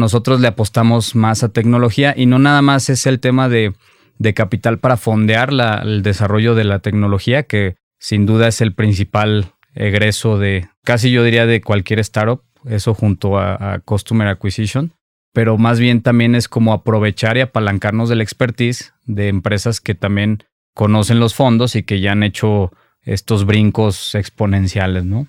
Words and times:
Nosotros 0.00 0.40
le 0.40 0.48
apostamos 0.48 1.14
más 1.14 1.44
a 1.44 1.50
tecnología 1.50 2.14
y 2.16 2.24
no 2.24 2.38
nada 2.38 2.62
más 2.62 2.88
es 2.88 3.06
el 3.06 3.20
tema 3.20 3.50
de, 3.50 3.74
capital 4.34 4.78
para 4.78 4.96
fondear 4.96 5.50
el 5.82 6.02
desarrollo 6.02 6.54
de 6.54 6.64
la 6.64 6.78
tecnología, 6.78 7.42
que 7.42 7.76
sin 7.98 8.24
duda 8.24 8.48
es 8.48 8.62
el 8.62 8.74
principal 8.74 9.52
egreso 9.74 10.38
de 10.38 10.68
casi 10.84 11.10
yo 11.12 11.22
diría 11.22 11.46
de 11.46 11.60
cualquier 11.60 12.00
startup, 12.00 12.42
eso 12.64 12.94
junto 12.94 13.38
a, 13.38 13.74
a 13.74 13.78
Customer 13.80 14.28
Acquisition, 14.28 14.92
pero 15.32 15.58
más 15.58 15.78
bien 15.78 16.00
también 16.00 16.34
es 16.34 16.48
como 16.48 16.72
aprovechar 16.72 17.36
y 17.36 17.42
apalancarnos 17.42 18.08
del 18.08 18.22
expertise 18.22 18.94
de 19.04 19.28
empresas 19.28 19.80
que 19.80 19.94
también 19.94 20.44
conocen 20.74 21.20
los 21.20 21.34
fondos 21.34 21.76
y 21.76 21.82
que 21.82 22.00
ya 22.00 22.12
han 22.12 22.22
hecho 22.22 22.72
estos 23.02 23.44
brincos 23.44 24.14
exponenciales, 24.14 25.04
¿no? 25.04 25.28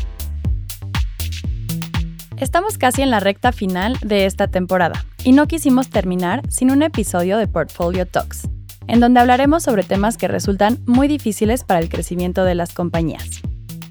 Estamos 2.41 2.79
casi 2.79 3.03
en 3.03 3.11
la 3.11 3.19
recta 3.19 3.51
final 3.51 3.95
de 4.01 4.25
esta 4.25 4.47
temporada 4.47 5.05
y 5.23 5.31
no 5.31 5.45
quisimos 5.45 5.91
terminar 5.91 6.41
sin 6.49 6.71
un 6.71 6.81
episodio 6.81 7.37
de 7.37 7.47
Portfolio 7.47 8.07
Talks, 8.07 8.49
en 8.87 8.99
donde 8.99 9.19
hablaremos 9.19 9.61
sobre 9.61 9.83
temas 9.83 10.17
que 10.17 10.27
resultan 10.27 10.79
muy 10.87 11.07
difíciles 11.07 11.63
para 11.63 11.79
el 11.79 11.87
crecimiento 11.87 12.43
de 12.43 12.55
las 12.55 12.73
compañías. 12.73 13.41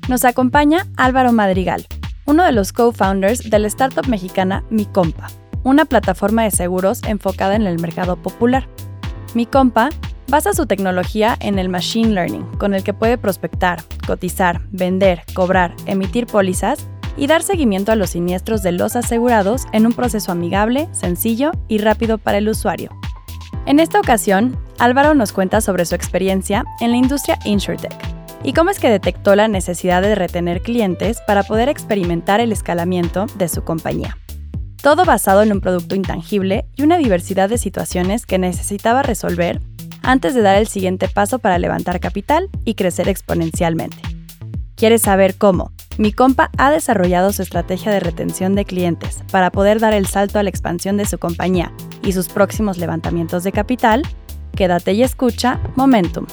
Nos 0.08 0.24
acompaña 0.24 0.88
Álvaro 0.96 1.30
Madrigal, 1.30 1.86
uno 2.24 2.42
de 2.42 2.50
los 2.50 2.72
co-founders 2.72 3.48
de 3.48 3.60
la 3.60 3.68
startup 3.68 4.08
mexicana 4.08 4.64
Mi 4.68 4.84
Compa, 4.84 5.28
una 5.62 5.84
plataforma 5.84 6.42
de 6.42 6.50
seguros 6.50 7.04
enfocada 7.04 7.54
en 7.54 7.68
el 7.68 7.78
mercado 7.78 8.16
popular. 8.16 8.66
Mi 9.32 9.46
Compa 9.46 9.90
basa 10.26 10.54
su 10.54 10.66
tecnología 10.66 11.36
en 11.38 11.60
el 11.60 11.68
machine 11.68 12.14
learning, 12.14 12.46
con 12.58 12.74
el 12.74 12.82
que 12.82 12.94
puede 12.94 13.16
prospectar, 13.16 13.84
cotizar, 14.08 14.62
vender, 14.72 15.22
cobrar, 15.34 15.76
emitir 15.86 16.26
pólizas 16.26 16.88
y 17.20 17.26
dar 17.26 17.42
seguimiento 17.42 17.92
a 17.92 17.96
los 17.96 18.10
siniestros 18.10 18.62
de 18.62 18.72
los 18.72 18.96
asegurados 18.96 19.66
en 19.72 19.84
un 19.84 19.92
proceso 19.92 20.32
amigable, 20.32 20.88
sencillo 20.90 21.52
y 21.68 21.76
rápido 21.76 22.16
para 22.16 22.38
el 22.38 22.48
usuario. 22.48 22.90
En 23.66 23.78
esta 23.78 24.00
ocasión, 24.00 24.58
Álvaro 24.78 25.14
nos 25.14 25.32
cuenta 25.32 25.60
sobre 25.60 25.84
su 25.84 25.94
experiencia 25.94 26.64
en 26.80 26.92
la 26.92 26.96
industria 26.96 27.38
InsurTech 27.44 27.92
y 28.42 28.54
cómo 28.54 28.70
es 28.70 28.80
que 28.80 28.88
detectó 28.88 29.36
la 29.36 29.48
necesidad 29.48 30.00
de 30.00 30.14
retener 30.14 30.62
clientes 30.62 31.20
para 31.26 31.42
poder 31.42 31.68
experimentar 31.68 32.40
el 32.40 32.52
escalamiento 32.52 33.26
de 33.36 33.48
su 33.48 33.64
compañía. 33.64 34.16
Todo 34.82 35.04
basado 35.04 35.42
en 35.42 35.52
un 35.52 35.60
producto 35.60 35.94
intangible 35.94 36.64
y 36.74 36.82
una 36.82 36.96
diversidad 36.96 37.50
de 37.50 37.58
situaciones 37.58 38.24
que 38.24 38.38
necesitaba 38.38 39.02
resolver 39.02 39.60
antes 40.02 40.34
de 40.34 40.40
dar 40.40 40.56
el 40.56 40.68
siguiente 40.68 41.06
paso 41.06 41.38
para 41.38 41.58
levantar 41.58 42.00
capital 42.00 42.48
y 42.64 42.76
crecer 42.76 43.10
exponencialmente. 43.10 43.98
¿Quieres 44.74 45.02
saber 45.02 45.36
cómo? 45.36 45.72
Mi 46.00 46.14
compa 46.14 46.50
ha 46.56 46.70
desarrollado 46.70 47.30
su 47.30 47.42
estrategia 47.42 47.92
de 47.92 48.00
retención 48.00 48.54
de 48.54 48.64
clientes 48.64 49.22
para 49.30 49.52
poder 49.52 49.80
dar 49.80 49.92
el 49.92 50.06
salto 50.06 50.38
a 50.38 50.42
la 50.42 50.48
expansión 50.48 50.96
de 50.96 51.04
su 51.04 51.18
compañía 51.18 51.74
y 52.02 52.12
sus 52.12 52.30
próximos 52.30 52.78
levantamientos 52.78 53.44
de 53.44 53.52
capital. 53.52 54.02
Quédate 54.56 54.94
y 54.94 55.02
escucha 55.02 55.60
Momentum. 55.76 56.24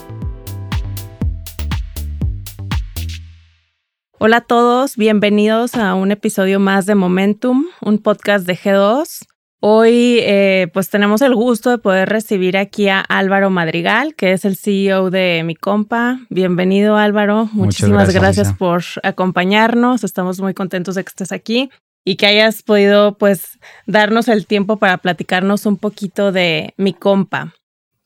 Hola 4.18 4.38
a 4.38 4.40
todos, 4.40 4.96
bienvenidos 4.96 5.74
a 5.74 5.92
un 5.92 6.12
episodio 6.12 6.58
más 6.60 6.86
de 6.86 6.94
Momentum, 6.94 7.66
un 7.82 7.98
podcast 7.98 8.46
de 8.46 8.56
G2. 8.56 9.26
Hoy 9.60 10.20
eh, 10.20 10.68
pues 10.72 10.88
tenemos 10.88 11.20
el 11.20 11.34
gusto 11.34 11.70
de 11.70 11.78
poder 11.78 12.08
recibir 12.08 12.56
aquí 12.56 12.88
a 12.88 13.00
Álvaro 13.00 13.50
Madrigal, 13.50 14.14
que 14.14 14.32
es 14.32 14.44
el 14.44 14.56
CEO 14.56 15.10
de 15.10 15.42
Mi 15.44 15.56
Compa. 15.56 16.20
Bienvenido 16.30 16.96
Álvaro, 16.96 17.48
muchísimas 17.52 18.14
gracias, 18.14 18.52
por 18.52 18.84
acompañarnos. 19.02 20.04
Estamos 20.04 20.40
muy 20.40 20.54
contentos 20.54 20.94
de 20.94 21.02
que 21.02 21.08
estés 21.08 21.32
aquí 21.32 21.70
y 22.04 22.14
que 22.14 22.26
hayas 22.26 22.62
podido 22.62 23.18
pues 23.18 23.58
darnos 23.84 24.28
el 24.28 24.46
tiempo 24.46 24.76
para 24.76 24.98
platicarnos 24.98 25.66
un 25.66 25.76
poquito 25.76 26.30
de 26.30 26.72
Mi 26.76 26.92
Compa. 26.92 27.52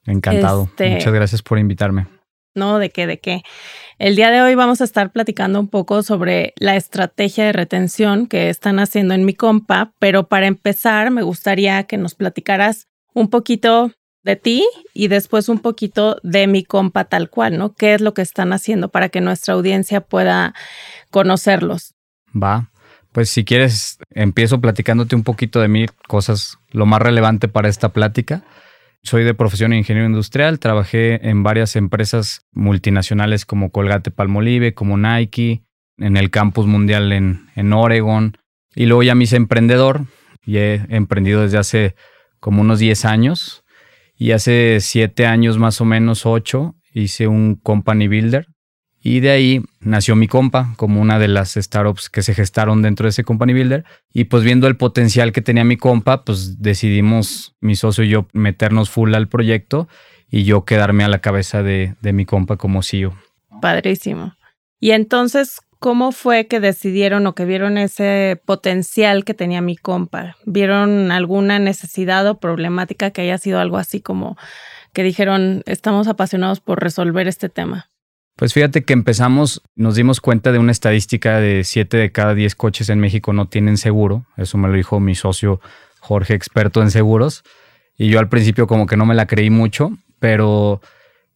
Encantado. 0.06 0.64
Este 0.70 0.88
Muchas 0.88 1.12
gracias 1.12 1.42
por 1.42 1.58
invitarme. 1.58 2.06
No, 2.54 2.78
de 2.78 2.90
qué, 2.90 3.06
de 3.06 3.18
qué. 3.18 3.42
El 4.02 4.16
día 4.16 4.32
de 4.32 4.42
hoy 4.42 4.56
vamos 4.56 4.80
a 4.80 4.84
estar 4.84 5.12
platicando 5.12 5.60
un 5.60 5.68
poco 5.68 6.02
sobre 6.02 6.54
la 6.56 6.74
estrategia 6.74 7.44
de 7.44 7.52
retención 7.52 8.26
que 8.26 8.50
están 8.50 8.80
haciendo 8.80 9.14
en 9.14 9.24
mi 9.24 9.32
compa, 9.32 9.94
pero 10.00 10.26
para 10.26 10.48
empezar 10.48 11.12
me 11.12 11.22
gustaría 11.22 11.84
que 11.84 11.98
nos 11.98 12.16
platicaras 12.16 12.88
un 13.14 13.30
poquito 13.30 13.92
de 14.24 14.34
ti 14.34 14.66
y 14.92 15.06
después 15.06 15.48
un 15.48 15.60
poquito 15.60 16.16
de 16.24 16.48
mi 16.48 16.64
compa 16.64 17.04
tal 17.04 17.30
cual, 17.30 17.58
¿no? 17.58 17.74
¿Qué 17.74 17.94
es 17.94 18.00
lo 18.00 18.12
que 18.12 18.22
están 18.22 18.52
haciendo 18.52 18.88
para 18.88 19.08
que 19.08 19.20
nuestra 19.20 19.54
audiencia 19.54 20.00
pueda 20.00 20.52
conocerlos? 21.12 21.94
Va, 22.34 22.72
pues 23.12 23.30
si 23.30 23.44
quieres 23.44 23.98
empiezo 24.10 24.60
platicándote 24.60 25.14
un 25.14 25.22
poquito 25.22 25.60
de 25.60 25.68
mí, 25.68 25.86
cosas 26.08 26.58
lo 26.72 26.86
más 26.86 27.00
relevante 27.00 27.46
para 27.46 27.68
esta 27.68 27.90
plática. 27.90 28.42
Soy 29.04 29.24
de 29.24 29.34
profesión 29.34 29.72
ingeniero 29.72 30.06
industrial, 30.06 30.58
trabajé 30.60 31.28
en 31.28 31.42
varias 31.42 31.74
empresas 31.74 32.46
multinacionales 32.52 33.44
como 33.44 33.70
Colgate 33.70 34.10
Palmolive, 34.10 34.74
como 34.74 34.96
Nike, 34.96 35.64
en 35.98 36.16
el 36.16 36.30
campus 36.30 36.66
mundial 36.66 37.12
en, 37.12 37.48
en 37.56 37.72
Oregon. 37.72 38.36
Y 38.74 38.86
luego 38.86 39.02
ya 39.02 39.14
me 39.14 39.24
hice 39.24 39.36
emprendedor 39.36 40.06
y 40.44 40.58
he 40.58 40.86
emprendido 40.88 41.42
desde 41.42 41.58
hace 41.58 41.94
como 42.38 42.60
unos 42.60 42.78
10 42.78 43.04
años. 43.04 43.64
Y 44.16 44.30
hace 44.30 44.78
7 44.80 45.26
años 45.26 45.58
más 45.58 45.80
o 45.80 45.84
menos, 45.84 46.24
8, 46.24 46.76
hice 46.94 47.26
un 47.26 47.56
company 47.56 48.06
builder 48.06 48.51
y 49.02 49.20
de 49.20 49.30
ahí 49.30 49.62
nació 49.80 50.14
mi 50.14 50.28
compa 50.28 50.74
como 50.76 51.00
una 51.00 51.18
de 51.18 51.26
las 51.26 51.54
startups 51.54 52.08
que 52.08 52.22
se 52.22 52.34
gestaron 52.34 52.82
dentro 52.82 53.04
de 53.04 53.10
ese 53.10 53.24
company 53.24 53.52
builder. 53.52 53.84
Y 54.12 54.24
pues 54.24 54.44
viendo 54.44 54.68
el 54.68 54.76
potencial 54.76 55.32
que 55.32 55.42
tenía 55.42 55.64
mi 55.64 55.76
compa, 55.76 56.24
pues 56.24 56.62
decidimos 56.62 57.56
mi 57.60 57.74
socio 57.74 58.04
y 58.04 58.10
yo 58.10 58.26
meternos 58.32 58.90
full 58.90 59.14
al 59.14 59.26
proyecto 59.26 59.88
y 60.30 60.44
yo 60.44 60.64
quedarme 60.64 61.02
a 61.02 61.08
la 61.08 61.18
cabeza 61.18 61.64
de, 61.64 61.96
de 62.00 62.12
mi 62.12 62.24
compa 62.24 62.56
como 62.56 62.82
CEO. 62.82 63.12
Padrísimo. 63.60 64.34
Y 64.78 64.92
entonces, 64.92 65.60
¿cómo 65.80 66.12
fue 66.12 66.46
que 66.46 66.60
decidieron 66.60 67.26
o 67.26 67.34
que 67.34 67.44
vieron 67.44 67.78
ese 67.78 68.40
potencial 68.44 69.24
que 69.24 69.34
tenía 69.34 69.60
mi 69.62 69.76
compa? 69.76 70.36
¿Vieron 70.46 71.10
alguna 71.10 71.58
necesidad 71.58 72.26
o 72.28 72.38
problemática 72.38 73.10
que 73.10 73.22
haya 73.22 73.38
sido 73.38 73.58
algo 73.58 73.78
así 73.78 74.00
como 74.00 74.36
que 74.92 75.02
dijeron, 75.02 75.62
estamos 75.66 76.06
apasionados 76.06 76.60
por 76.60 76.80
resolver 76.80 77.26
este 77.26 77.48
tema? 77.48 77.91
Pues 78.36 78.54
fíjate 78.54 78.82
que 78.84 78.92
empezamos, 78.92 79.62
nos 79.76 79.94
dimos 79.94 80.20
cuenta 80.20 80.52
de 80.52 80.58
una 80.58 80.72
estadística 80.72 81.38
de 81.38 81.64
7 81.64 81.96
de 81.96 82.12
cada 82.12 82.34
10 82.34 82.54
coches 82.54 82.88
en 82.88 82.98
México 82.98 83.32
no 83.32 83.48
tienen 83.48 83.76
seguro. 83.76 84.26
Eso 84.36 84.58
me 84.58 84.68
lo 84.68 84.74
dijo 84.74 85.00
mi 85.00 85.14
socio 85.14 85.60
Jorge, 86.00 86.34
experto 86.34 86.82
en 86.82 86.90
seguros. 86.90 87.44
Y 87.96 88.08
yo 88.08 88.18
al 88.18 88.28
principio 88.28 88.66
como 88.66 88.86
que 88.86 88.96
no 88.96 89.06
me 89.06 89.14
la 89.14 89.26
creí 89.26 89.50
mucho, 89.50 89.92
pero 90.18 90.80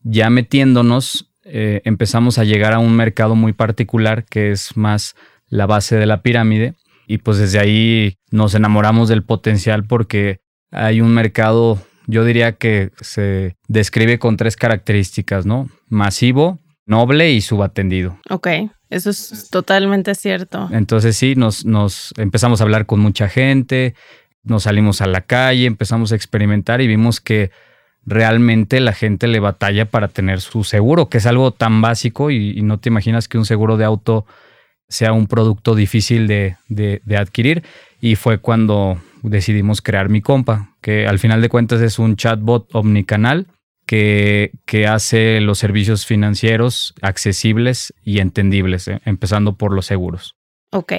ya 0.02 0.30
metiéndonos 0.30 1.30
eh, 1.44 1.82
empezamos 1.84 2.38
a 2.38 2.44
llegar 2.44 2.72
a 2.72 2.78
un 2.78 2.96
mercado 2.96 3.36
muy 3.36 3.52
particular 3.52 4.24
que 4.24 4.50
es 4.50 4.76
más 4.76 5.14
la 5.48 5.66
base 5.66 5.96
de 5.96 6.06
la 6.06 6.22
pirámide. 6.22 6.74
Y 7.06 7.18
pues 7.18 7.38
desde 7.38 7.60
ahí 7.60 8.16
nos 8.30 8.54
enamoramos 8.54 9.08
del 9.08 9.22
potencial 9.22 9.84
porque 9.84 10.40
hay 10.72 11.00
un 11.00 11.14
mercado, 11.14 11.78
yo 12.06 12.24
diría 12.24 12.52
que 12.52 12.90
se 13.00 13.56
describe 13.68 14.18
con 14.18 14.36
tres 14.36 14.56
características, 14.56 15.46
¿no? 15.46 15.68
Masivo, 15.88 16.58
noble 16.86 17.32
y 17.32 17.40
subatendido. 17.40 18.18
Ok, 18.30 18.48
eso 18.88 19.10
es 19.10 19.50
totalmente 19.50 20.14
cierto. 20.14 20.68
Entonces 20.72 21.16
sí, 21.16 21.34
nos, 21.34 21.64
nos 21.66 22.14
empezamos 22.16 22.60
a 22.60 22.64
hablar 22.64 22.86
con 22.86 23.00
mucha 23.00 23.28
gente, 23.28 23.94
nos 24.44 24.62
salimos 24.62 25.00
a 25.00 25.06
la 25.06 25.22
calle, 25.22 25.66
empezamos 25.66 26.12
a 26.12 26.16
experimentar 26.16 26.80
y 26.80 26.86
vimos 26.86 27.20
que 27.20 27.50
realmente 28.06 28.78
la 28.78 28.92
gente 28.92 29.26
le 29.26 29.40
batalla 29.40 29.86
para 29.86 30.08
tener 30.08 30.40
su 30.40 30.62
seguro, 30.62 31.08
que 31.08 31.18
es 31.18 31.26
algo 31.26 31.50
tan 31.50 31.82
básico 31.82 32.30
y, 32.30 32.62
no 32.62 32.78
te 32.78 32.88
imaginas 32.88 33.26
que 33.26 33.38
un 33.38 33.44
seguro 33.44 33.76
de 33.76 33.84
auto 33.84 34.24
sea 34.88 35.12
un 35.12 35.26
producto 35.26 35.74
difícil 35.74 36.28
de, 36.28 36.56
de, 36.68 37.02
de 37.04 37.16
adquirir. 37.16 37.64
Y 38.00 38.14
fue 38.14 38.38
cuando 38.38 39.00
decidimos 39.22 39.82
crear 39.82 40.08
mi 40.08 40.22
compa, 40.22 40.76
que 40.80 41.08
al 41.08 41.18
final 41.18 41.42
de 41.42 41.48
cuentas 41.48 41.80
es 41.80 41.98
un 41.98 42.14
chatbot 42.14 42.72
omnicanal 42.72 43.48
que, 43.86 44.50
hace 44.88 45.40
los 45.40 45.58
servicios 45.58 46.06
financieros 46.06 46.94
accesibles 47.00 47.94
y 48.02 48.18
entendibles, 48.18 48.88
eh, 48.88 49.00
empezando 49.04 49.56
por 49.56 49.72
los 49.72 49.86
seguros. 49.86 50.34
Ok, 50.72 50.92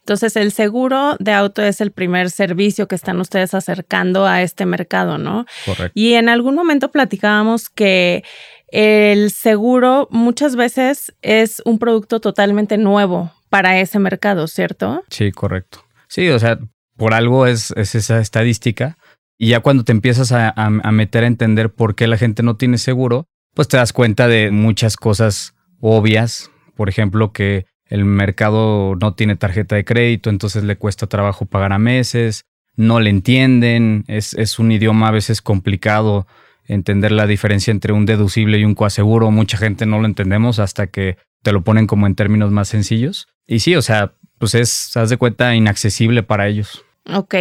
entonces 0.00 0.36
el 0.36 0.52
seguro 0.52 1.16
de 1.18 1.32
auto 1.32 1.62
es 1.62 1.80
el 1.80 1.90
primer 1.90 2.30
servicio 2.30 2.86
que 2.86 2.94
están 2.94 3.18
ustedes 3.18 3.54
acercando 3.54 4.26
a 4.26 4.42
este 4.42 4.66
mercado, 4.66 5.16
¿no? 5.18 5.46
Correcto. 5.64 5.92
Y 5.94 6.14
en 6.14 6.28
algún 6.28 6.54
momento 6.54 6.92
platicábamos 6.92 7.70
que 7.70 8.22
el 8.68 9.30
seguro 9.30 10.06
muchas 10.10 10.54
veces 10.54 11.14
es 11.22 11.62
un 11.64 11.78
producto 11.78 12.20
totalmente 12.20 12.76
nuevo 12.76 13.32
para 13.48 13.80
ese 13.80 13.98
mercado, 13.98 14.46
¿cierto? 14.48 15.02
Sí, 15.08 15.32
correcto. 15.32 15.84
Sí, 16.08 16.28
o 16.28 16.38
sea, 16.38 16.58
por 16.96 17.14
algo 17.14 17.46
es, 17.46 17.70
esa 17.76 18.20
estadística. 18.20 18.96
Y 19.38 19.48
ya 19.48 19.60
cuando 19.60 19.84
te 19.84 19.92
empiezas 19.92 20.32
a, 20.32 20.50
a 20.50 20.92
meter 20.92 21.24
a 21.24 21.26
entender 21.26 21.70
por 21.70 21.94
qué 21.94 22.06
la 22.06 22.16
gente 22.16 22.42
no 22.42 22.56
tiene 22.56 22.78
seguro, 22.78 23.26
pues 23.54 23.68
te 23.68 23.76
das 23.76 23.92
cuenta 23.92 24.28
de 24.28 24.50
muchas 24.50 24.96
cosas 24.96 25.54
obvias. 25.80 26.50
Por 26.74 26.88
ejemplo, 26.88 27.32
que 27.32 27.66
el 27.86 28.04
mercado 28.04 28.96
no 29.00 29.14
tiene 29.14 29.36
tarjeta 29.36 29.76
de 29.76 29.84
crédito, 29.84 30.30
entonces 30.30 30.64
le 30.64 30.76
cuesta 30.76 31.06
trabajo 31.06 31.46
pagar 31.46 31.72
a 31.72 31.78
meses, 31.78 32.44
no 32.76 33.00
le 33.00 33.10
entienden, 33.10 34.04
es, 34.08 34.34
es, 34.34 34.58
un 34.58 34.72
idioma 34.72 35.08
a 35.08 35.12
veces 35.12 35.40
complicado 35.40 36.26
entender 36.66 37.12
la 37.12 37.26
diferencia 37.26 37.70
entre 37.70 37.92
un 37.92 38.06
deducible 38.06 38.58
y 38.58 38.64
un 38.64 38.74
coaseguro, 38.74 39.30
mucha 39.30 39.56
gente 39.56 39.86
no 39.86 40.00
lo 40.00 40.06
entendemos 40.06 40.58
hasta 40.58 40.88
que 40.88 41.16
te 41.42 41.52
lo 41.52 41.62
ponen 41.62 41.86
como 41.86 42.06
en 42.06 42.16
términos 42.16 42.50
más 42.50 42.68
sencillos. 42.68 43.28
Y 43.46 43.60
sí, 43.60 43.76
o 43.76 43.82
sea, 43.82 44.14
pues 44.38 44.54
es, 44.54 44.96
haz 44.96 45.08
de 45.08 45.16
cuenta, 45.16 45.54
inaccesible 45.54 46.22
para 46.24 46.48
ellos. 46.48 46.84
Ok. 47.14 47.34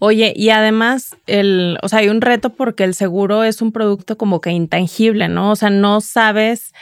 Oye, 0.00 0.32
y 0.36 0.50
además, 0.50 1.16
el, 1.26 1.78
o 1.82 1.88
sea, 1.88 2.00
hay 2.00 2.08
un 2.08 2.20
reto 2.20 2.50
porque 2.50 2.84
el 2.84 2.94
seguro 2.94 3.44
es 3.44 3.62
un 3.62 3.72
producto 3.72 4.18
como 4.18 4.40
que 4.40 4.50
intangible, 4.50 5.28
¿no? 5.28 5.52
O 5.52 5.56
sea, 5.56 5.70
no 5.70 6.00
sabes 6.00 6.72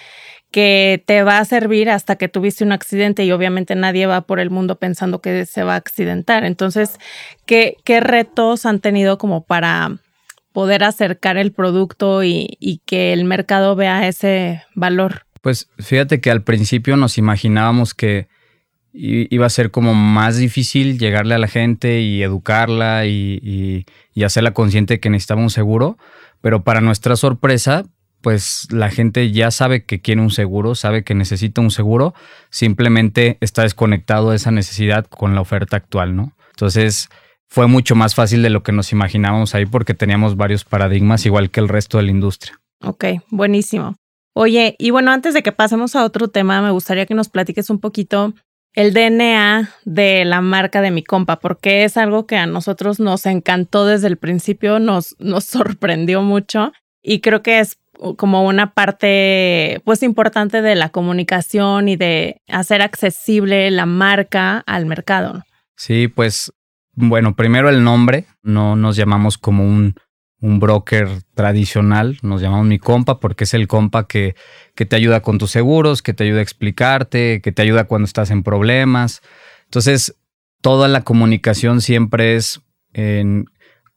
que 0.51 1.03
te 1.05 1.23
va 1.25 1.39
a 1.39 1.45
servir 1.45 1.91
hasta 1.91 2.17
que 2.17 2.29
tuviste 2.29 2.63
un 2.63 2.73
accidente 2.73 3.25
y 3.25 3.33
obviamente 3.33 3.75
nadie 3.75 4.07
va 4.07 4.21
por 4.21 4.39
el 4.39 4.51
mundo 4.51 4.79
pensando 4.79 5.21
que 5.21 5.47
se 5.47 5.65
va 5.65 5.75
a 5.75 5.79
accidentar. 5.79 6.45
Entonces, 6.45 6.99
¿qué, 7.45 7.77
qué 7.85 8.01
retos 8.01 8.65
han 8.65 8.81
tenido 8.81 9.19
como 9.19 9.45
para 9.45 9.99
poder 10.53 10.85
acercar 10.85 11.37
el 11.37 11.51
producto 11.51 12.23
y, 12.23 12.57
y 12.61 12.79
que 12.87 13.13
el 13.13 13.25
mercado 13.25 13.75
vea 13.75 14.07
ese 14.07 14.63
valor? 14.77 15.27
Pues 15.41 15.69
fíjate 15.79 16.21
que 16.21 16.31
al 16.31 16.43
principio 16.43 16.97
nos 16.97 17.19
imaginábamos 17.19 17.93
que 17.93 18.29
iba 18.95 19.45
a 19.45 19.51
ser 19.51 19.73
como 19.73 19.95
más 19.95 20.37
difícil 20.37 20.99
llegarle 20.99 21.35
a 21.35 21.39
la 21.39 21.49
gente 21.49 22.01
y 22.01 22.23
educarla 22.23 23.07
y, 23.07 23.85
y, 24.15 24.23
hacerla 24.23 24.55
consciente 24.55 24.95
de 24.95 25.01
que 25.01 25.11
necesitaba 25.11 25.43
un 25.43 25.51
seguro, 25.51 25.99
pero 26.41 26.63
para 26.63 26.81
nuestra 26.81 27.17
sorpresa, 27.17 27.85
pues 28.21 28.69
la 28.71 28.91
gente 28.91 29.33
ya 29.33 29.51
sabe 29.51 29.85
que 29.85 30.01
quiere 30.01 30.21
un 30.21 30.31
seguro, 30.31 30.77
sabe 30.77 31.03
que 31.03 31.15
necesita 31.15 31.61
un 31.61 31.73
seguro, 31.73 32.15
simplemente 32.51 33.37
está 33.41 33.63
desconectado 33.63 34.31
de 34.31 34.37
esa 34.37 34.53
necesidad 34.53 35.07
con 35.07 35.35
la 35.35 35.41
oferta 35.41 35.77
actual, 35.77 36.15
¿no? 36.15 36.33
Entonces 36.51 37.09
fue 37.49 37.67
mucho 37.67 37.97
más 37.97 38.15
fácil 38.15 38.43
de 38.43 38.51
lo 38.51 38.63
que 38.63 38.73
nos 38.73 38.93
imaginábamos 38.93 39.55
ahí 39.55 39.67
porque 39.67 39.95
teníamos 39.95 40.37
varios 40.37 40.65
paradigmas 40.65 41.27
igual 41.27 41.51
que 41.51 41.61
el 41.61 41.69
resto 41.69 41.99
de 41.99 42.05
la 42.05 42.11
industria. 42.13 42.61
Ok, 42.81 43.05
buenísimo. 43.31 43.97
Oye, 44.35 44.77
y 44.79 44.91
bueno, 44.91 45.11
antes 45.11 45.35
de 45.35 45.43
que 45.43 45.53
pasemos 45.53 45.95
a 45.95 46.05
otro 46.05 46.29
tema, 46.29 46.63
me 46.63 46.71
gustaría 46.71 47.07
que 47.07 47.15
nos 47.15 47.29
platiques 47.29 47.71
un 47.71 47.79
poquito 47.79 48.35
el 48.75 48.93
DNA 48.93 49.71
de 49.85 50.25
la 50.25 50.41
marca 50.41 50.81
de 50.83 50.91
mi 50.91 51.03
compa, 51.03 51.39
porque 51.39 51.85
es 51.85 51.97
algo 51.97 52.27
que 52.27 52.37
a 52.37 52.47
nosotros 52.47 53.01
nos 53.01 53.25
encantó 53.27 53.87
desde 53.87 54.09
el 54.09 54.17
principio, 54.17 54.79
nos, 54.79 55.17
nos 55.19 55.45
sorprendió 55.45 56.23
mucho 56.23 56.73
y 57.03 57.21
creo 57.21 57.43
que 57.43 57.61
es 57.61 57.79
como 58.17 58.45
una 58.45 58.75
parte 58.75 59.81
pues 59.85 60.03
importante 60.03 60.61
de 60.63 60.75
la 60.75 60.89
comunicación 60.89 61.89
y 61.89 61.97
de 61.97 62.43
hacer 62.49 62.83
accesible 62.83 63.71
la 63.71 63.87
marca 63.87 64.65
al 64.67 64.85
mercado. 64.85 65.45
Sí, 65.77 66.09
pues 66.09 66.53
bueno, 66.93 67.35
primero 67.35 67.69
el 67.69 67.85
nombre, 67.85 68.27
no 68.43 68.77
nos 68.77 68.97
llamamos 68.97 69.39
como 69.39 69.65
un, 69.65 69.95
un 70.45 70.61
broker 70.61 71.09
tradicional, 71.33 72.19
nos 72.21 72.43
llamamos 72.43 72.67
mi 72.67 72.79
compa 72.79 73.19
porque 73.19 73.45
es 73.45 73.55
el 73.55 73.67
compa 73.67 74.07
que, 74.07 74.37
que 74.75 74.85
te 74.85 74.95
ayuda 74.95 75.23
con 75.23 75.39
tus 75.39 75.51
seguros, 75.51 76.03
que 76.03 76.13
te 76.13 76.25
ayuda 76.25 76.41
a 76.41 76.43
explicarte, 76.43 77.41
que 77.41 77.51
te 77.51 77.63
ayuda 77.63 77.85
cuando 77.85 78.05
estás 78.05 78.31
en 78.31 78.43
problemas. 78.43 79.23
Entonces, 79.65 80.17
toda 80.61 80.87
la 80.87 81.01
comunicación 81.01 81.81
siempre 81.81 82.37
es 82.37 82.61
en 82.93 83.47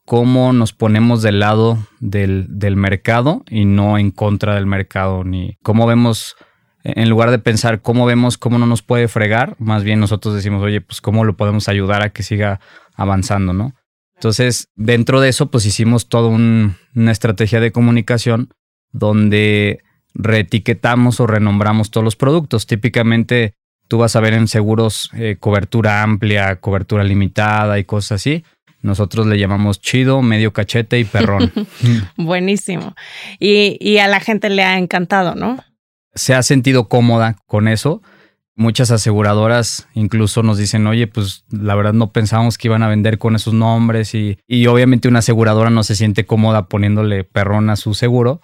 cómo 0.06 0.54
nos 0.54 0.72
ponemos 0.72 1.22
del 1.22 1.42
lado 1.42 1.80
del, 2.00 2.46
del, 2.48 2.78
mercado 2.78 3.44
y 3.50 3.66
no 3.66 3.98
en 3.98 4.12
contra 4.12 4.56
del 4.56 4.68
mercado, 4.68 5.26
ni 5.26 5.58
cómo 5.64 5.86
vemos, 5.86 6.38
en 6.82 7.10
lugar 7.10 7.30
de 7.30 7.40
pensar 7.40 7.82
cómo 7.82 8.06
vemos 8.06 8.38
cómo 8.38 8.58
no 8.58 8.68
nos 8.68 8.82
puede 8.84 9.10
fregar, 9.10 9.58
más 9.60 9.84
bien 9.84 10.00
nosotros 10.00 10.34
decimos, 10.34 10.64
oye, 10.64 10.80
pues 10.80 11.02
cómo 11.02 11.26
lo 11.26 11.36
podemos 11.36 11.68
ayudar 11.68 12.04
a 12.04 12.12
que 12.12 12.24
siga 12.24 12.62
avanzando, 12.96 13.52
¿no? 13.52 13.74
Entonces, 14.18 14.70
dentro 14.76 15.22
de 15.22 15.30
eso, 15.30 15.50
pues 15.52 15.66
hicimos 15.66 16.10
toda 16.10 16.28
un, 16.28 16.76
una 16.96 17.12
estrategia 17.12 17.60
de 17.60 17.72
comunicación 17.72 18.50
donde 18.92 19.80
reetiquetamos 20.14 21.20
o 21.20 21.28
renombramos 21.28 21.92
todos 21.92 22.04
los 22.04 22.16
productos. 22.16 22.68
Típicamente 22.68 23.54
tú 23.88 24.00
vas 24.00 24.16
a 24.16 24.20
ver 24.20 24.34
en 24.34 24.48
seguros 24.48 25.12
eh, 25.14 25.38
cobertura 25.40 26.04
amplia, 26.04 26.60
cobertura 26.60 27.04
limitada 27.04 27.80
y 27.80 27.86
cosas 27.86 28.22
así 28.22 28.44
nosotros 28.82 29.28
le 29.28 29.38
llamamos 29.38 29.82
chido, 29.82 30.22
medio 30.22 30.54
cachete 30.54 31.00
y 31.00 31.04
perrón. 31.04 31.52
Buenísimo. 32.18 32.96
Y, 33.40 33.78
y, 33.80 33.98
a 34.00 34.08
la 34.08 34.20
gente 34.20 34.50
le 34.50 34.64
ha 34.64 34.78
encantado, 34.78 35.36
¿no? 35.36 35.64
Se 36.14 36.34
ha 36.34 36.44
sentido 36.44 36.88
cómoda 36.88 37.38
con 37.46 37.68
eso. 37.68 38.02
Muchas 38.60 38.90
aseguradoras 38.90 39.88
incluso 39.94 40.42
nos 40.42 40.58
dicen, 40.58 40.88
oye, 40.88 41.06
pues 41.06 41.46
la 41.52 41.76
verdad 41.76 41.94
no 41.94 42.12
pensábamos 42.12 42.58
que 42.58 42.68
iban 42.68 42.82
a 42.82 42.90
vender 42.90 43.20
con 43.20 43.36
esos 43.36 43.54
nombres 43.54 44.16
y, 44.16 44.40
y 44.48 44.66
obviamente 44.66 45.08
una 45.08 45.20
aseguradora 45.20 45.70
no 45.70 45.84
se 45.84 45.96
siente 45.96 46.26
cómoda 46.26 46.68
poniéndole 46.68 47.24
perrón 47.24 47.70
a 47.70 47.76
su 47.76 47.94
seguro, 47.94 48.42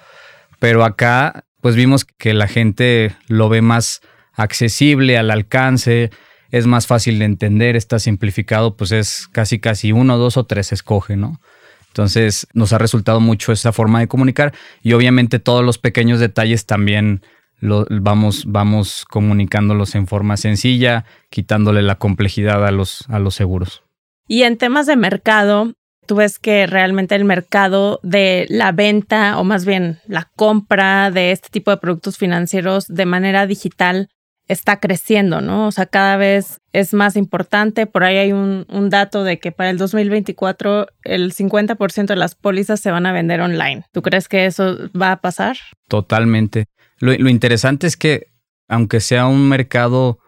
pero 0.59 0.85
acá 0.85 1.45
pues 1.61 1.75
vimos 1.75 2.05
que 2.05 2.35
la 2.35 2.47
gente 2.47 3.15
lo 3.27 3.49
ve 3.49 3.63
más 3.63 4.01
accesible 4.33 5.17
al 5.17 5.31
alcance, 5.31 6.11
es 6.51 6.67
más 6.67 6.85
fácil 6.85 7.17
de 7.17 7.25
entender, 7.25 7.75
está 7.75 7.97
simplificado, 7.97 8.77
pues 8.77 8.91
es 8.91 9.27
casi 9.31 9.59
casi 9.59 9.91
uno, 9.91 10.17
dos 10.19 10.37
o 10.37 10.45
tres 10.45 10.71
escoge, 10.71 11.15
¿no? 11.15 11.41
Entonces 11.87 12.47
nos 12.53 12.73
ha 12.73 12.77
resultado 12.77 13.19
mucho 13.19 13.51
esa 13.51 13.71
forma 13.71 13.99
de 13.99 14.07
comunicar 14.07 14.53
y 14.81 14.93
obviamente 14.93 15.39
todos 15.39 15.63
los 15.65 15.79
pequeños 15.79 16.19
detalles 16.19 16.65
también 16.65 17.21
lo, 17.63 17.85
vamos, 17.89 18.43
vamos 18.45 19.05
comunicándolos 19.09 19.95
en 19.95 20.05
forma 20.05 20.37
sencilla, 20.37 21.05
quitándole 21.29 21.81
la 21.81 21.95
complejidad 21.95 22.65
a 22.65 22.71
los, 22.71 23.05
a 23.09 23.19
los 23.19 23.35
seguros. 23.35 23.83
Y 24.27 24.43
en 24.43 24.57
temas 24.57 24.85
de 24.85 24.97
mercado, 24.97 25.73
tú 26.05 26.15
ves 26.15 26.39
que 26.39 26.67
realmente 26.67 27.15
el 27.15 27.23
mercado 27.23 28.01
de 28.03 28.45
la 28.49 28.73
venta 28.73 29.39
o 29.39 29.43
más 29.45 29.65
bien 29.65 29.99
la 30.07 30.29
compra 30.35 31.09
de 31.09 31.31
este 31.31 31.49
tipo 31.49 31.71
de 31.71 31.77
productos 31.77 32.17
financieros 32.17 32.85
de 32.87 33.05
manera 33.05 33.47
digital 33.47 34.09
está 34.47 34.81
creciendo, 34.81 35.39
¿no? 35.39 35.67
O 35.67 35.71
sea, 35.71 35.85
cada 35.85 36.17
vez 36.17 36.59
es 36.73 36.93
más 36.93 37.15
importante. 37.15 37.85
Por 37.85 38.03
ahí 38.03 38.17
hay 38.17 38.33
un, 38.33 38.65
un 38.69 38.89
dato 38.89 39.23
de 39.23 39.39
que 39.39 39.53
para 39.53 39.69
el 39.69 39.77
2024 39.77 40.87
el 41.03 41.33
50% 41.33 42.07
de 42.07 42.15
las 42.17 42.35
pólizas 42.35 42.81
se 42.81 42.91
van 42.91 43.05
a 43.05 43.13
vender 43.13 43.39
online. 43.39 43.85
¿Tú 43.93 44.01
crees 44.01 44.27
que 44.27 44.45
eso 44.45 44.77
va 44.99 45.13
a 45.13 45.21
pasar? 45.21 45.55
Totalmente. 45.87 46.65
Lo, 46.99 47.13
interesante 47.13 47.87
es 47.87 47.97
que, 47.97 48.27
aunque 48.67 48.99
sea 48.99 49.27
un 49.27 49.49
mercado 49.49 50.19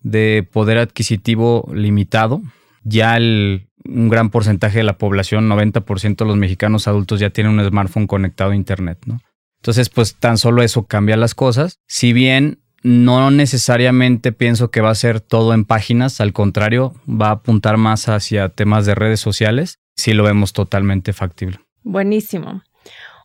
de 0.00 0.48
poder 0.50 0.78
adquisitivo 0.78 1.70
limitado, 1.72 2.42
ya 2.82 3.16
el, 3.16 3.68
un 3.84 4.08
gran 4.08 4.30
porcentaje 4.30 4.78
de 4.78 4.84
la 4.84 4.98
población, 4.98 5.48
90% 5.48 6.16
de 6.16 6.24
los 6.24 6.36
mexicanos 6.36 6.88
adultos 6.88 7.20
ya 7.20 7.30
tienen 7.30 7.58
un 7.58 7.66
smartphone 7.66 8.06
conectado 8.06 8.50
a 8.50 8.56
Internet, 8.56 8.98
¿no? 9.06 9.20
Entonces, 9.60 9.88
pues 9.88 10.16
tan 10.16 10.36
solo 10.36 10.62
eso 10.62 10.86
cambia 10.86 11.16
las 11.16 11.34
cosas. 11.34 11.78
Si 11.86 12.12
bien 12.12 12.58
no 12.82 13.30
necesariamente 13.30 14.30
pienso 14.30 14.70
que 14.70 14.82
va 14.82 14.90
a 14.90 14.94
ser 14.94 15.20
todo 15.20 15.54
en 15.54 15.64
páginas, 15.64 16.20
al 16.20 16.34
contrario, 16.34 16.92
va 17.08 17.28
a 17.28 17.32
apuntar 17.32 17.78
más 17.78 18.10
hacia 18.10 18.50
temas 18.50 18.84
de 18.84 18.94
redes 18.94 19.20
sociales, 19.20 19.78
si 19.96 20.12
lo 20.12 20.22
vemos 20.22 20.52
totalmente 20.52 21.14
factible. 21.14 21.60
Buenísimo. 21.82 22.62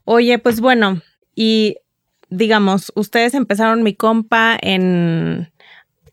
Oye, 0.06 0.40
pues 0.40 0.62
bueno, 0.62 1.02
y 1.36 1.76
digamos, 2.30 2.92
ustedes 2.96 3.34
empezaron 3.34 3.84
mi 3.84 3.94
compa 3.94 4.58
en 4.62 5.52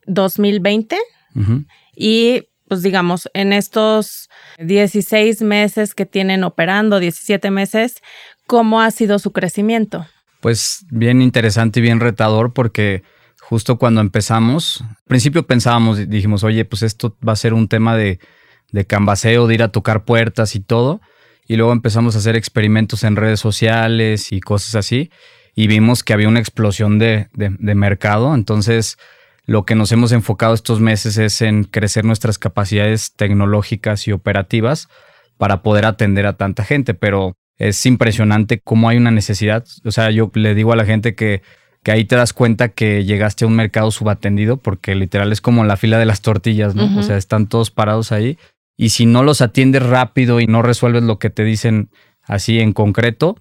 2020 0.06 0.96
uh 1.34 1.40
-huh. 1.40 1.66
y 1.94 2.48
pues 2.68 2.82
digamos, 2.82 3.28
en 3.32 3.52
estos 3.52 4.28
16 4.58 5.42
meses 5.42 5.94
que 5.94 6.04
tienen 6.04 6.42
operando, 6.42 6.98
17 6.98 7.50
meses, 7.50 8.02
¿cómo 8.46 8.80
ha 8.80 8.90
sido 8.90 9.18
su 9.18 9.32
crecimiento? 9.32 10.06
Pues 10.40 10.84
bien 10.90 11.22
interesante 11.22 11.78
y 11.78 11.82
bien 11.82 12.00
retador 12.00 12.52
porque 12.52 13.04
justo 13.40 13.78
cuando 13.78 14.00
empezamos, 14.00 14.80
al 14.80 14.96
principio 15.06 15.46
pensábamos, 15.46 16.08
dijimos, 16.08 16.42
oye, 16.42 16.64
pues 16.64 16.82
esto 16.82 17.16
va 17.26 17.32
a 17.32 17.36
ser 17.36 17.54
un 17.54 17.68
tema 17.68 17.96
de, 17.96 18.18
de 18.72 18.84
canvaseo, 18.84 19.46
de 19.46 19.54
ir 19.54 19.62
a 19.62 19.68
tocar 19.68 20.04
puertas 20.04 20.56
y 20.56 20.60
todo. 20.60 21.00
Y 21.46 21.56
luego 21.56 21.72
empezamos 21.72 22.16
a 22.16 22.18
hacer 22.18 22.34
experimentos 22.34 23.04
en 23.04 23.14
redes 23.14 23.38
sociales 23.38 24.32
y 24.32 24.40
cosas 24.40 24.74
así. 24.74 25.10
Y 25.56 25.66
vimos 25.66 26.04
que 26.04 26.12
había 26.12 26.28
una 26.28 26.38
explosión 26.38 27.00
de, 27.00 27.28
de, 27.32 27.50
de 27.58 27.74
mercado. 27.74 28.32
Entonces, 28.34 28.98
lo 29.46 29.64
que 29.64 29.74
nos 29.74 29.90
hemos 29.90 30.12
enfocado 30.12 30.54
estos 30.54 30.80
meses 30.80 31.18
es 31.18 31.42
en 31.42 31.64
crecer 31.64 32.04
nuestras 32.04 32.38
capacidades 32.38 33.12
tecnológicas 33.16 34.06
y 34.06 34.12
operativas 34.12 34.88
para 35.38 35.62
poder 35.62 35.86
atender 35.86 36.26
a 36.26 36.34
tanta 36.34 36.64
gente, 36.64 36.94
pero 36.94 37.36
es 37.58 37.84
impresionante 37.86 38.60
cómo 38.60 38.88
hay 38.88 38.96
una 38.96 39.10
necesidad. 39.10 39.64
O 39.84 39.90
sea, 39.90 40.10
yo 40.10 40.30
le 40.34 40.54
digo 40.54 40.72
a 40.72 40.76
la 40.76 40.84
gente 40.84 41.14
que, 41.14 41.42
que 41.82 41.92
ahí 41.92 42.04
te 42.04 42.16
das 42.16 42.32
cuenta 42.32 42.68
que 42.68 43.04
llegaste 43.04 43.44
a 43.44 43.48
un 43.48 43.56
mercado 43.56 43.90
subatendido 43.90 44.58
porque 44.58 44.94
literal 44.94 45.32
es 45.32 45.40
como 45.40 45.64
la 45.64 45.76
fila 45.76 45.98
de 45.98 46.06
las 46.06 46.20
tortillas, 46.20 46.74
¿no? 46.74 46.98
O 46.98 47.02
sea, 47.02 47.16
están 47.16 47.46
todos 47.46 47.70
parados 47.70 48.12
ahí 48.12 48.38
y 48.76 48.90
si 48.90 49.06
no 49.06 49.22
los 49.22 49.40
atiendes 49.40 49.82
rápido 49.82 50.40
y 50.40 50.46
no 50.46 50.60
resuelves 50.62 51.02
lo 51.02 51.18
que 51.18 51.30
te 51.30 51.44
dicen 51.44 51.88
así 52.24 52.60
en 52.60 52.72
concreto, 52.72 53.36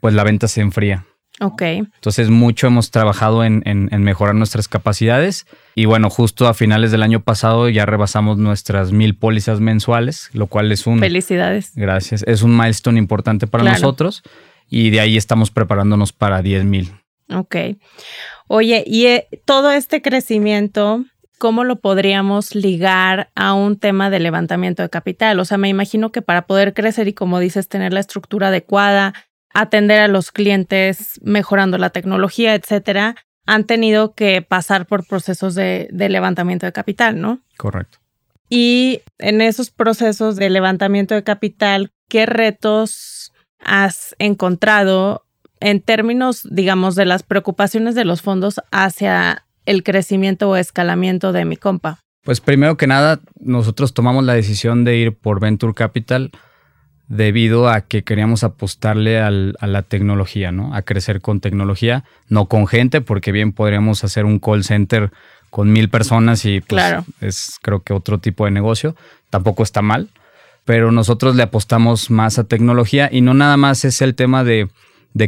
pues 0.00 0.14
la 0.14 0.22
venta 0.22 0.46
se 0.46 0.60
enfría. 0.60 1.06
Ok. 1.40 1.62
Entonces, 1.62 2.30
mucho 2.30 2.66
hemos 2.66 2.90
trabajado 2.90 3.44
en, 3.44 3.62
mejorar 3.98 4.34
nuestras 4.34 4.68
capacidades. 4.68 5.46
Y 5.74 5.84
bueno, 5.84 6.08
justo 6.08 6.48
a 6.48 6.54
finales 6.54 6.90
del 6.90 7.02
año 7.02 7.20
pasado 7.20 7.68
ya 7.68 7.84
rebasamos 7.84 8.38
nuestras 8.38 8.92
mil 8.92 9.16
pólizas 9.16 9.60
mensuales, 9.60 10.30
lo 10.32 10.46
cual 10.46 10.72
es 10.72 10.86
un. 10.86 10.98
Felicidades. 10.98 11.72
Gracias. 11.74 12.22
Es 12.26 12.42
un 12.42 12.56
milestone 12.56 12.98
importante 12.98 13.46
para 13.46 13.64
nosotros. 13.64 14.22
Y 14.68 14.90
de 14.90 15.00
ahí 15.00 15.16
estamos 15.16 15.50
preparándonos 15.50 16.12
para 16.12 16.42
10 16.42 16.64
mil. 16.64 16.92
Ok. 17.32 17.56
Oye, 18.48 18.84
y 18.86 19.06
eh, 19.06 19.28
todo 19.44 19.70
este 19.72 20.02
crecimiento, 20.02 21.04
¿cómo 21.38 21.64
lo 21.64 21.76
podríamos 21.76 22.54
ligar 22.54 23.30
a 23.34 23.54
un 23.54 23.78
tema 23.78 24.10
de 24.10 24.20
levantamiento 24.20 24.82
de 24.82 24.90
capital? 24.90 25.38
O 25.40 25.44
sea, 25.44 25.58
me 25.58 25.68
imagino 25.68 26.10
que 26.10 26.22
para 26.22 26.46
poder 26.46 26.74
crecer 26.74 27.08
y, 27.08 27.12
como 27.12 27.38
dices, 27.40 27.68
tener 27.68 27.92
la 27.92 28.00
estructura 28.00 28.48
adecuada, 28.48 29.12
atender 29.56 30.00
a 30.00 30.08
los 30.08 30.32
clientes 30.32 31.18
mejorando 31.22 31.78
la 31.78 31.88
tecnología, 31.88 32.54
etcétera, 32.54 33.16
han 33.46 33.64
tenido 33.64 34.14
que 34.14 34.42
pasar 34.42 34.86
por 34.86 35.06
procesos 35.06 35.54
de, 35.54 35.88
levantamiento 35.90 36.66
de 36.66 36.72
capital, 36.72 37.20
¿no? 37.20 37.40
Correcto. 37.56 37.98
Y 38.50 39.00
en 39.18 39.40
esos 39.40 39.70
procesos 39.70 40.36
de 40.36 40.50
levantamiento 40.50 41.14
de 41.14 41.22
capital, 41.22 41.90
¿qué 42.08 42.26
retos 42.26 43.32
has 43.58 44.14
encontrado 44.18 45.24
en 45.60 45.80
términos, 45.80 46.46
digamos, 46.50 46.94
de 46.94 47.06
las 47.06 47.22
preocupaciones 47.22 47.94
de 47.94 48.04
los 48.04 48.20
fondos 48.20 48.60
hacia 48.72 49.46
el 49.64 49.82
crecimiento 49.82 50.50
o 50.50 50.56
escalamiento 50.56 51.32
de 51.32 51.46
mi 51.46 51.56
compa? 51.56 52.00
Pues 52.24 52.42
primero 52.42 52.76
que 52.76 52.86
nada, 52.86 53.20
nosotros 53.40 53.94
tomamos 53.94 54.22
la 54.24 54.34
decisión 54.34 54.84
de 54.84 54.98
ir 54.98 55.16
por 55.16 55.40
Venture 55.40 55.72
Capital 55.72 56.30
debido 57.08 57.68
a 57.68 57.82
que 57.82 58.02
queríamos 58.02 58.42
apostarle 58.42 59.20
a 59.20 59.30
la 59.30 59.82
tecnología, 59.82 60.52
¿no? 60.52 60.74
A 60.74 60.82
crecer 60.82 61.20
con 61.20 61.40
tecnología, 61.40 62.04
no 62.28 62.46
con 62.46 62.66
gente, 62.66 63.00
porque 63.00 63.32
bien 63.32 63.52
podríamos 63.52 64.02
hacer 64.04 64.24
un 64.24 64.38
call 64.38 64.64
center 64.64 65.12
con 65.50 65.72
mil 65.72 65.88
personas 65.88 66.44
y 66.44 66.60
pues 66.60 66.82
es 67.20 67.58
creo 67.62 67.82
que 67.82 67.92
otro 67.92 68.18
tipo 68.18 68.44
de 68.44 68.50
negocio. 68.50 68.96
Tampoco 69.30 69.62
está 69.62 69.82
mal, 69.82 70.10
pero 70.64 70.90
nosotros 70.90 71.36
le 71.36 71.44
apostamos 71.44 72.10
más 72.10 72.38
a 72.38 72.44
tecnología 72.44 73.08
y 73.10 73.20
no 73.20 73.34
nada 73.34 73.56
más 73.56 73.84
es 73.84 74.02
el 74.02 74.14
tema 74.14 74.42
de, 74.42 74.68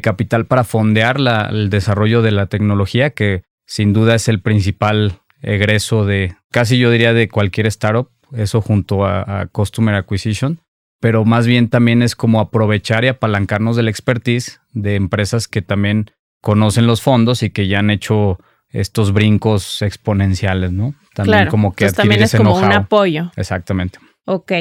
capital 0.02 0.47
para 0.47 0.64
fondear 0.64 1.16
el 1.50 1.70
desarrollo 1.70 2.23
de 2.23 2.32
la 2.32 2.47
tecnología, 2.47 3.11
que 3.11 3.42
sin 3.66 3.92
duda 3.92 4.16
es 4.16 4.28
el 4.28 4.40
principal 4.40 5.20
egreso 5.40 6.04
de 6.04 6.35
casi 6.50 6.78
yo 6.78 6.90
diría 6.90 7.12
de 7.12 7.28
cualquier 7.28 7.66
startup, 7.68 8.11
eso 8.32 8.61
junto 8.61 9.06
a 9.06 9.47
Customer 9.50 9.94
Acquisition 9.94 10.61
pero 11.00 11.25
más 11.25 11.47
bien 11.47 11.69
también 11.69 12.02
es 12.02 12.17
como 12.17 12.40
aprovechar 12.40 13.05
y 13.05 13.09
apalancarnos 13.09 13.76
del 13.76 13.88
expertise 13.88 14.61
de 14.73 14.97
empresas 14.97 15.49
que 15.49 15.62
también 15.62 16.11
conocen 16.40 16.87
los 16.87 17.02
fondos 17.02 17.43
y 17.43 17.50
que 17.50 17.69
ya 17.69 17.81
han 17.81 17.90
hecho 17.90 18.38
estos 18.71 19.12
brincos 19.12 19.83
exponenciales, 19.83 20.73
¿no? 20.73 20.95
También 21.14 21.49
como 21.49 21.73
que 21.73 21.87
pues 21.87 21.95
también 21.95 22.23
es 22.23 22.35
como 22.35 22.57
un 22.57 22.73
apoyo. 22.73 23.33
Exactamente. 23.37 23.99
Ok. 24.25 24.52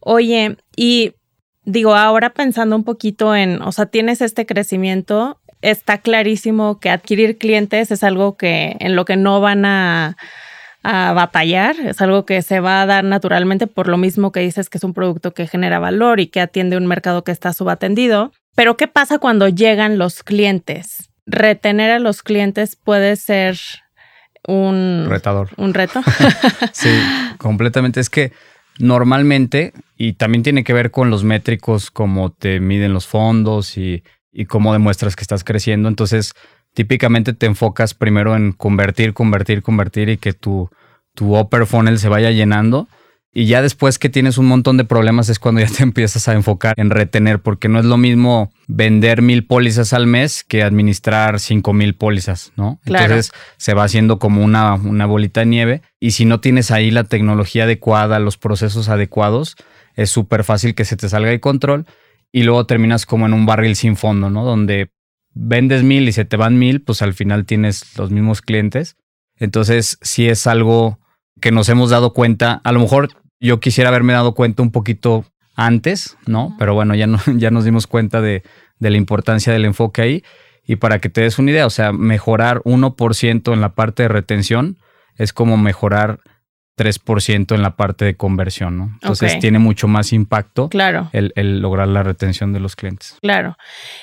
Oye, 0.00 0.56
y 0.76 1.12
digo, 1.64 1.94
ahora 1.94 2.30
pensando 2.30 2.74
un 2.74 2.84
poquito 2.84 3.34
en, 3.34 3.60
o 3.62 3.70
sea, 3.72 3.86
tienes 3.86 4.22
este 4.22 4.46
crecimiento, 4.46 5.40
está 5.60 5.98
clarísimo 5.98 6.80
que 6.80 6.90
adquirir 6.90 7.36
clientes 7.36 7.90
es 7.90 8.02
algo 8.02 8.36
que 8.36 8.76
en 8.80 8.96
lo 8.96 9.04
que 9.04 9.16
no 9.16 9.40
van 9.40 9.64
a 9.66 10.16
a 10.82 11.12
batallar, 11.12 11.76
es 11.80 12.00
algo 12.00 12.24
que 12.24 12.42
se 12.42 12.60
va 12.60 12.82
a 12.82 12.86
dar 12.86 13.04
naturalmente 13.04 13.66
por 13.66 13.88
lo 13.88 13.98
mismo 13.98 14.32
que 14.32 14.40
dices 14.40 14.70
que 14.70 14.78
es 14.78 14.84
un 14.84 14.94
producto 14.94 15.32
que 15.32 15.46
genera 15.46 15.78
valor 15.78 16.20
y 16.20 16.28
que 16.28 16.40
atiende 16.40 16.76
un 16.76 16.86
mercado 16.86 17.22
que 17.24 17.32
está 17.32 17.52
subatendido. 17.52 18.32
Pero 18.54 18.76
¿qué 18.76 18.88
pasa 18.88 19.18
cuando 19.18 19.48
llegan 19.48 19.98
los 19.98 20.22
clientes? 20.22 21.10
Retener 21.26 21.90
a 21.90 21.98
los 21.98 22.22
clientes 22.22 22.76
puede 22.76 23.16
ser 23.16 23.58
un 24.46 25.06
retador. 25.08 25.50
Un 25.56 25.74
reto. 25.74 26.02
sí, 26.72 26.90
completamente. 27.38 28.00
Es 28.00 28.10
que 28.10 28.32
normalmente, 28.78 29.72
y 29.96 30.14
también 30.14 30.42
tiene 30.42 30.64
que 30.64 30.72
ver 30.72 30.90
con 30.90 31.10
los 31.10 31.24
métricos, 31.24 31.90
cómo 31.90 32.30
te 32.30 32.58
miden 32.60 32.94
los 32.94 33.06
fondos 33.06 33.76
y, 33.76 34.02
y 34.32 34.46
cómo 34.46 34.72
demuestras 34.72 35.14
que 35.14 35.22
estás 35.22 35.44
creciendo. 35.44 35.88
Entonces, 35.88 36.32
típicamente 36.74 37.32
te 37.32 37.46
enfocas 37.46 37.94
primero 37.94 38.36
en 38.36 38.52
convertir, 38.52 39.12
convertir, 39.12 39.62
convertir 39.62 40.08
y 40.08 40.16
que 40.16 40.32
tu, 40.32 40.70
tu 41.14 41.38
upper 41.38 41.66
funnel 41.66 41.98
se 41.98 42.08
vaya 42.08 42.30
llenando. 42.30 42.88
Y 43.32 43.46
ya 43.46 43.62
después 43.62 44.00
que 44.00 44.08
tienes 44.08 44.38
un 44.38 44.46
montón 44.46 44.76
de 44.76 44.84
problemas 44.84 45.28
es 45.28 45.38
cuando 45.38 45.60
ya 45.60 45.68
te 45.68 45.82
empiezas 45.84 46.26
a 46.26 46.32
enfocar 46.32 46.74
en 46.76 46.90
retener, 46.90 47.40
porque 47.40 47.68
no 47.68 47.78
es 47.78 47.84
lo 47.84 47.96
mismo 47.96 48.52
vender 48.66 49.22
mil 49.22 49.46
pólizas 49.46 49.92
al 49.92 50.06
mes 50.06 50.42
que 50.42 50.62
administrar 50.62 51.38
cinco 51.38 51.72
mil 51.72 51.94
pólizas, 51.94 52.52
¿no? 52.56 52.80
Entonces 52.84 53.30
se 53.56 53.74
va 53.74 53.84
haciendo 53.84 54.18
como 54.18 54.44
una, 54.44 54.74
una 54.74 55.06
bolita 55.06 55.40
de 55.40 55.46
nieve. 55.46 55.82
Y 56.00 56.12
si 56.12 56.24
no 56.24 56.40
tienes 56.40 56.70
ahí 56.70 56.90
la 56.90 57.04
tecnología 57.04 57.64
adecuada, 57.64 58.18
los 58.18 58.36
procesos 58.36 58.88
adecuados, 58.88 59.56
es 59.94 60.10
súper 60.10 60.44
fácil 60.44 60.74
que 60.74 60.84
se 60.84 60.96
te 60.96 61.08
salga 61.08 61.30
de 61.30 61.40
control 61.40 61.86
y 62.32 62.42
luego 62.42 62.66
terminas 62.66 63.06
como 63.06 63.26
en 63.26 63.32
un 63.32 63.46
barril 63.46 63.76
sin 63.76 63.96
fondo, 63.96 64.30
¿no? 64.30 64.44
Donde 64.44 64.90
vendes 65.42 65.82
mil 65.82 66.08
y 66.08 66.12
se 66.12 66.24
te 66.24 66.36
van 66.36 66.58
mil, 66.58 66.82
pues 66.82 67.02
al 67.02 67.14
final 67.14 67.46
tienes 67.46 67.96
los 67.98 68.10
mismos 68.10 68.42
clientes. 68.42 68.96
Entonces, 69.36 69.98
si 70.02 70.28
es 70.28 70.46
algo 70.46 71.00
que 71.40 71.50
nos 71.50 71.68
hemos 71.68 71.90
dado 71.90 72.12
cuenta. 72.12 72.60
A 72.64 72.72
lo 72.72 72.80
mejor 72.80 73.08
yo 73.40 73.60
quisiera 73.60 73.88
haberme 73.88 74.12
dado 74.12 74.34
cuenta 74.34 74.62
un 74.62 74.70
poquito 74.70 75.24
antes, 75.56 76.16
¿no? 76.26 76.54
Pero 76.58 76.74
bueno, 76.74 76.94
ya, 76.94 77.06
no, 77.06 77.18
ya 77.36 77.50
nos 77.50 77.64
dimos 77.64 77.86
cuenta 77.86 78.20
de, 78.20 78.42
de 78.78 78.90
la 78.90 78.96
importancia 78.96 79.52
del 79.52 79.64
enfoque 79.64 80.02
ahí. 80.02 80.24
Y 80.66 80.76
para 80.76 81.00
que 81.00 81.08
te 81.08 81.22
des 81.22 81.38
una 81.38 81.50
idea, 81.50 81.66
o 81.66 81.70
sea, 81.70 81.92
mejorar 81.92 82.60
1% 82.64 83.52
en 83.52 83.60
la 83.60 83.74
parte 83.74 84.04
de 84.04 84.08
retención 84.08 84.78
es 85.16 85.32
como 85.32 85.56
mejorar 85.56 86.20
3% 86.80 87.54
en 87.54 87.62
la 87.62 87.76
parte 87.76 88.06
de 88.06 88.16
conversión, 88.16 88.78
¿no? 88.78 88.90
Entonces 88.94 89.38
tiene 89.38 89.58
mucho 89.58 89.86
más 89.86 90.14
impacto 90.14 90.70
claro. 90.70 91.10
el, 91.12 91.60
lograr 91.60 91.88
la 91.88 92.02
retención 92.02 92.54
de 92.54 92.60
los 92.60 92.74
clientes. 92.74 93.18
Claro. 93.20 93.56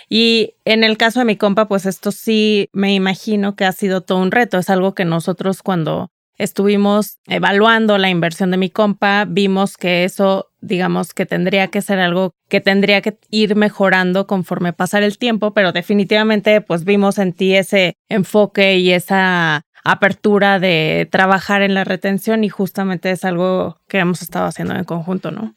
Y 0.10 0.54
en 0.64 0.84
el 0.84 0.96
caso 0.96 1.20
de 1.20 1.26
mi 1.26 1.38
compa, 1.38 1.68
pues 1.68 1.88
esto 1.88 2.12
sí 2.12 2.70
me 2.74 2.94
imagino 2.94 3.56
que 3.56 3.66
ha 3.66 3.72
sido 3.72 4.02
todo 4.02 4.20
un 4.20 4.30
reto. 4.30 4.60
Es 4.60 4.70
algo 4.70 4.94
que 4.94 5.06
nosotros 5.06 5.64
cuando 5.64 6.12
estuvimos 6.38 7.18
evaluando 7.26 7.98
la 7.98 8.10
inversión 8.10 8.52
de 8.52 8.58
mi 8.58 8.70
compa, 8.70 9.26
vimos 9.28 9.76
que 9.76 10.04
eso, 10.04 10.52
digamos, 10.62 11.14
que 11.14 11.26
tendría 11.26 11.70
que 11.70 11.82
ser 11.82 12.00
algo 12.00 12.36
que 12.48 12.62
tendría 12.62 13.02
que 13.02 13.18
ir 13.30 13.56
mejorando 13.56 14.28
conforme 14.28 14.72
pasar 14.72 15.04
el 15.04 15.18
tiempo, 15.18 15.54
pero 15.54 15.72
definitivamente 15.72 16.62
pues 16.62 16.86
vimos 16.86 17.18
en 17.18 17.34
ti 17.34 17.56
ese 17.56 17.96
enfoque 18.08 18.78
y 18.78 18.92
esa 18.92 19.64
apertura 19.92 20.60
de 20.60 21.08
trabajar 21.10 21.62
en 21.62 21.74
la 21.74 21.84
retención 21.84 22.44
y 22.44 22.50
justamente 22.50 23.10
es 23.12 23.24
algo 23.24 23.80
que 23.88 24.00
hemos 24.00 24.22
estado 24.22 24.46
haciendo 24.46 24.76
en 24.76 24.84
conjunto, 24.84 25.32
¿no? 25.32 25.56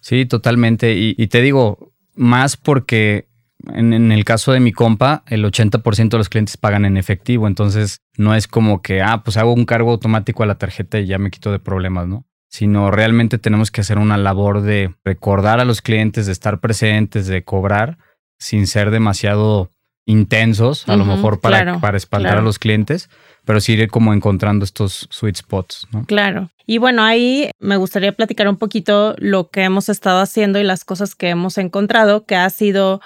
Sí, 0.00 0.26
totalmente. 0.26 0.94
Y, 0.94 1.26
te 1.28 1.40
digo, 1.40 1.92
más 2.14 2.56
porque 2.56 3.28
en, 3.68 4.10
el 4.10 4.24
caso 4.24 4.52
de 4.52 4.60
mi 4.60 4.72
compa, 4.72 5.22
el 5.28 5.44
80% 5.44 6.08
de 6.08 6.18
los 6.18 6.28
clientes 6.28 6.56
pagan 6.56 6.84
en 6.84 6.96
efectivo, 6.96 7.46
entonces 7.46 7.98
no 8.16 8.34
es 8.34 8.48
como 8.48 8.82
que, 8.82 9.02
ah, 9.02 9.22
pues 9.22 9.36
hago 9.36 9.52
un 9.52 9.66
cargo 9.66 9.92
automático 9.92 10.42
a 10.42 10.46
la 10.46 10.56
tarjeta 10.56 10.98
y 10.98 11.06
ya 11.06 11.18
me 11.18 11.30
quito 11.30 11.52
de 11.52 11.58
problemas, 11.58 12.08
¿no? 12.08 12.24
Sino 12.48 12.90
realmente 12.90 13.38
tenemos 13.38 13.70
que 13.70 13.82
hacer 13.82 13.98
una 13.98 14.16
labor 14.16 14.62
de 14.62 14.94
recordar 15.04 15.60
a 15.60 15.64
los 15.64 15.82
clientes, 15.82 16.26
de 16.26 16.32
estar 16.32 16.60
presentes, 16.60 17.26
de 17.26 17.44
cobrar, 17.44 17.98
sin 18.38 18.66
ser 18.66 18.90
demasiado 18.90 19.70
intensos, 20.06 20.88
a 20.88 20.96
lo 20.96 21.04
mejor 21.04 21.40
para, 21.40 21.78
para 21.78 21.96
espantar 21.96 22.38
a 22.38 22.42
los 22.42 22.58
clientes, 22.58 23.10
pero 23.50 23.60
sí 23.60 23.72
ir 23.72 23.88
como 23.88 24.14
encontrando 24.14 24.64
estos 24.64 25.08
sweet 25.10 25.34
spots, 25.34 25.88
¿no? 25.90 26.04
Claro. 26.04 26.50
Y 26.66 26.78
bueno, 26.78 27.02
ahí 27.02 27.50
me 27.58 27.76
gustaría 27.78 28.12
platicar 28.12 28.46
un 28.46 28.58
poquito 28.58 29.16
lo 29.18 29.50
que 29.50 29.64
hemos 29.64 29.88
estado 29.88 30.20
haciendo 30.20 30.60
y 30.60 30.62
las 30.62 30.84
cosas 30.84 31.16
que 31.16 31.30
hemos 31.30 31.58
encontrado, 31.58 32.26
que 32.26 32.36
ha 32.36 32.48
sido, 32.50 33.00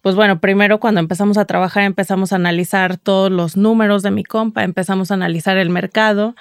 pues 0.00 0.14
bueno, 0.14 0.40
primero 0.40 0.80
cuando 0.80 1.00
empezamos 1.00 1.36
a 1.36 1.44
trabajar 1.44 1.82
empezamos 1.82 2.32
a 2.32 2.36
analizar 2.36 2.96
todos 2.96 3.30
los 3.30 3.58
números 3.58 4.02
de 4.02 4.10
mi 4.10 4.24
compa, 4.24 4.64
empezamos 4.64 5.10
a 5.10 5.14
analizar 5.14 5.58
el 5.58 5.68
mercado. 5.68 6.34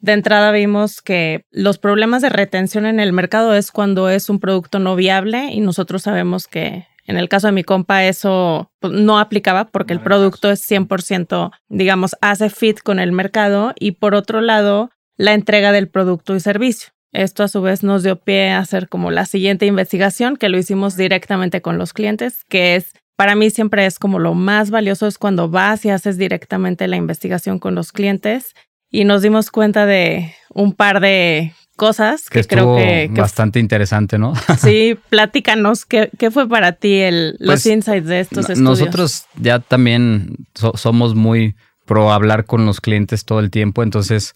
De 0.00 0.12
entrada 0.12 0.50
vimos 0.50 1.00
que 1.00 1.44
los 1.52 1.78
problemas 1.78 2.20
de 2.20 2.30
retención 2.30 2.84
en 2.84 2.98
el 2.98 3.12
mercado 3.12 3.54
es 3.54 3.70
cuando 3.70 4.08
es 4.08 4.28
un 4.28 4.40
producto 4.40 4.80
no 4.80 4.96
viable 4.96 5.52
y 5.52 5.60
nosotros 5.60 6.02
sabemos 6.02 6.48
que 6.48 6.88
En 7.06 7.16
el 7.16 7.28
caso 7.28 7.48
de 7.48 7.52
mi 7.52 7.64
compa 7.64 8.04
eso 8.04 8.70
pues, 8.80 8.92
no 8.92 9.18
aplicaba 9.18 9.66
porque 9.66 9.92
el 9.92 10.00
producto 10.00 10.50
es 10.50 10.68
100%, 10.70 11.50
digamos, 11.68 12.16
hace 12.20 12.50
fit 12.50 12.80
con 12.80 12.98
el 12.98 13.12
mercado 13.12 13.72
y 13.78 13.92
por 13.92 14.14
otro 14.14 14.40
lado, 14.40 14.90
la 15.16 15.34
entrega 15.34 15.72
del 15.72 15.88
producto 15.88 16.34
y 16.34 16.40
servicio. 16.40 16.90
Esto 17.12 17.44
a 17.44 17.48
su 17.48 17.62
vez 17.62 17.84
nos 17.84 18.02
dio 18.02 18.16
pie 18.16 18.50
a 18.50 18.58
hacer 18.58 18.88
como 18.88 19.10
la 19.10 19.26
siguiente 19.26 19.66
investigación 19.66 20.36
que 20.36 20.48
lo 20.48 20.58
hicimos 20.58 20.96
directamente 20.96 21.62
con 21.62 21.78
los 21.78 21.92
clientes, 21.92 22.42
que 22.48 22.74
es 22.74 22.92
para 23.16 23.36
mí 23.36 23.50
siempre 23.50 23.86
es 23.86 24.00
como 24.00 24.18
lo 24.18 24.34
más 24.34 24.70
valioso 24.70 25.06
es 25.06 25.18
cuando 25.18 25.48
vas 25.48 25.84
y 25.84 25.90
haces 25.90 26.18
directamente 26.18 26.88
la 26.88 26.96
investigación 26.96 27.60
con 27.60 27.76
los 27.76 27.92
clientes 27.92 28.54
y 28.90 29.04
nos 29.04 29.22
dimos 29.22 29.50
cuenta 29.50 29.86
de 29.86 30.34
un 30.50 30.72
par 30.72 31.00
de 31.00 31.52
cosas 31.74 32.28
que, 32.30 32.44
creo 32.44 32.76
que, 32.76 33.08
bastante 33.12 33.60
interesante, 33.60 34.18
¿no? 34.18 34.34
sí, 34.58 34.98
platícanos 35.08 35.84
qué, 35.84 36.10
qué 36.18 36.30
fue 36.30 36.48
para 36.48 36.72
ti 36.72 37.00
el, 37.00 37.36
los 37.38 37.62
pues, 37.62 37.66
insights 37.66 38.06
de 38.06 38.20
estos 38.20 38.50
estudios. 38.50 38.60
Nosotros 38.60 39.26
ya 39.36 39.58
también 39.58 40.36
somos 40.74 41.14
muy 41.14 41.56
pro 41.84 42.12
hablar 42.12 42.46
con 42.46 42.64
los 42.66 42.80
clientes 42.80 43.24
todo 43.24 43.40
el 43.40 43.50
tiempo, 43.50 43.82
entonces 43.82 44.34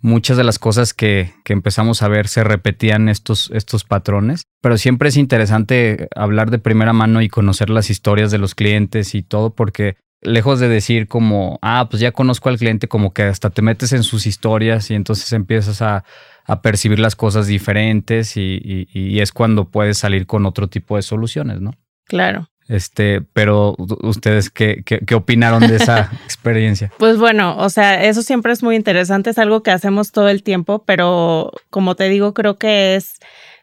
muchas 0.00 0.36
de 0.36 0.44
las 0.44 0.58
cosas 0.58 0.94
que, 0.94 1.32
que, 1.44 1.52
empezamos 1.52 2.02
a 2.02 2.08
ver 2.08 2.28
se 2.28 2.44
repetían 2.44 3.08
estos, 3.08 3.50
estos 3.52 3.84
patrones, 3.84 4.42
pero 4.60 4.78
siempre 4.78 5.08
es 5.08 5.16
interesante 5.16 6.08
hablar 6.14 6.50
de 6.50 6.58
primera 6.58 6.92
mano 6.92 7.20
y 7.20 7.28
conocer 7.28 7.70
las 7.70 7.90
historias 7.90 8.30
de 8.30 8.38
los 8.38 8.54
clientes 8.54 9.14
y 9.14 9.22
todo, 9.22 9.54
porque 9.54 9.96
lejos 10.20 10.60
de 10.60 10.68
decir 10.68 11.08
como, 11.08 11.58
ah, 11.62 11.86
pues 11.90 12.00
ya 12.00 12.12
conozco 12.12 12.48
al 12.48 12.58
cliente, 12.58 12.88
como 12.88 13.12
que 13.12 13.22
hasta 13.22 13.50
te 13.50 13.62
metes 13.62 13.92
en 13.92 14.02
sus 14.02 14.26
historias 14.26 14.90
y 14.90 14.94
entonces 14.94 15.32
empiezas 15.32 15.82
a, 15.82 16.04
a 16.44 16.62
percibir 16.62 16.98
las 16.98 17.14
cosas 17.14 17.46
diferentes 17.46 18.36
y, 18.36 18.88
y, 18.92 19.20
es 19.20 19.32
cuando 19.32 19.70
puedes 19.70 19.98
salir 19.98 20.26
con 20.26 20.46
otro 20.46 20.68
tipo 20.68 20.96
de 20.96 21.02
soluciones, 21.02 21.60
¿no? 21.60 21.72
Claro. 22.04 22.48
Este, 22.68 23.22
pero 23.32 23.76
ustedes, 24.02 24.50
¿qué, 24.50 24.82
qué, 24.84 25.14
opinaron 25.14 25.66
de 25.66 25.76
esa 25.76 26.10
experiencia? 26.24 26.92
Pues 26.98 27.18
bueno, 27.18 27.56
o 27.58 27.70
sea, 27.70 28.04
eso 28.04 28.22
siempre 28.22 28.52
es 28.52 28.62
muy 28.62 28.76
interesante, 28.76 29.30
es 29.30 29.38
algo 29.38 29.62
que 29.62 29.70
hacemos 29.70 30.10
todo 30.10 30.28
el 30.28 30.42
tiempo, 30.42 30.84
pero 30.84 31.52
como 31.70 31.94
te 31.94 32.08
digo, 32.08 32.34
creo 32.34 32.58
que 32.58 32.96
es 32.96 33.14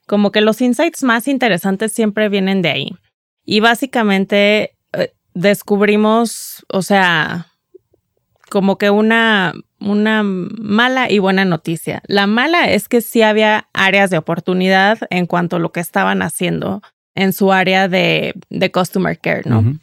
como 0.07 0.31
que 0.31 0.41
los 0.41 0.61
insights 0.61 1.03
más 1.03 1.27
interesantes 1.27 1.91
siempre 1.91 2.29
vienen 2.29 2.61
de 2.61 2.69
ahí. 2.69 2.95
Y 3.43 3.59
básicamente 3.59 4.74
descubrimos, 5.35 6.65
o 6.69 6.81
sea, 6.81 7.51
como 8.49 8.77
que 8.79 8.89
una, 8.89 9.53
una 9.79 10.23
mala 10.23 11.11
y 11.11 11.19
buena 11.19 11.45
noticia. 11.45 12.01
La 12.07 12.25
mala 12.25 12.71
es 12.71 12.87
que 12.87 13.01
sí 13.01 13.21
había 13.21 13.67
áreas 13.73 14.09
de 14.09 14.17
oportunidad 14.17 14.99
en 15.11 15.27
cuanto 15.27 15.57
a 15.57 15.59
lo 15.59 15.71
que 15.71 15.81
estaban 15.81 16.23
haciendo 16.23 16.81
en 17.13 17.33
su 17.33 17.51
área 17.51 17.87
de, 17.87 18.33
de 18.49 18.71
customer 18.71 19.19
care, 19.19 19.43
¿no? 19.45 19.77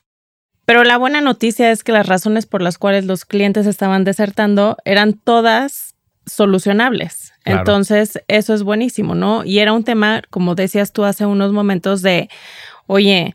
Pero 0.64 0.84
la 0.84 0.96
buena 0.96 1.20
noticia 1.20 1.70
es 1.70 1.84
que 1.84 1.92
las 1.92 2.06
razones 2.06 2.46
por 2.46 2.62
las 2.62 2.78
cuales 2.78 3.04
los 3.04 3.24
clientes 3.24 3.66
estaban 3.66 4.04
desertando 4.04 4.76
eran 4.84 5.12
todas 5.14 5.94
solucionables. 6.24 7.32
Entonces, 7.44 8.22
eso 8.28 8.54
es 8.54 8.62
buenísimo, 8.62 9.14
¿no? 9.14 9.44
Y 9.44 9.58
era 9.58 9.72
un 9.72 9.82
tema, 9.84 10.22
como 10.30 10.54
decías 10.54 10.92
tú 10.92 11.04
hace 11.04 11.26
unos 11.26 11.52
momentos, 11.52 12.00
de, 12.00 12.28
oye, 12.86 13.34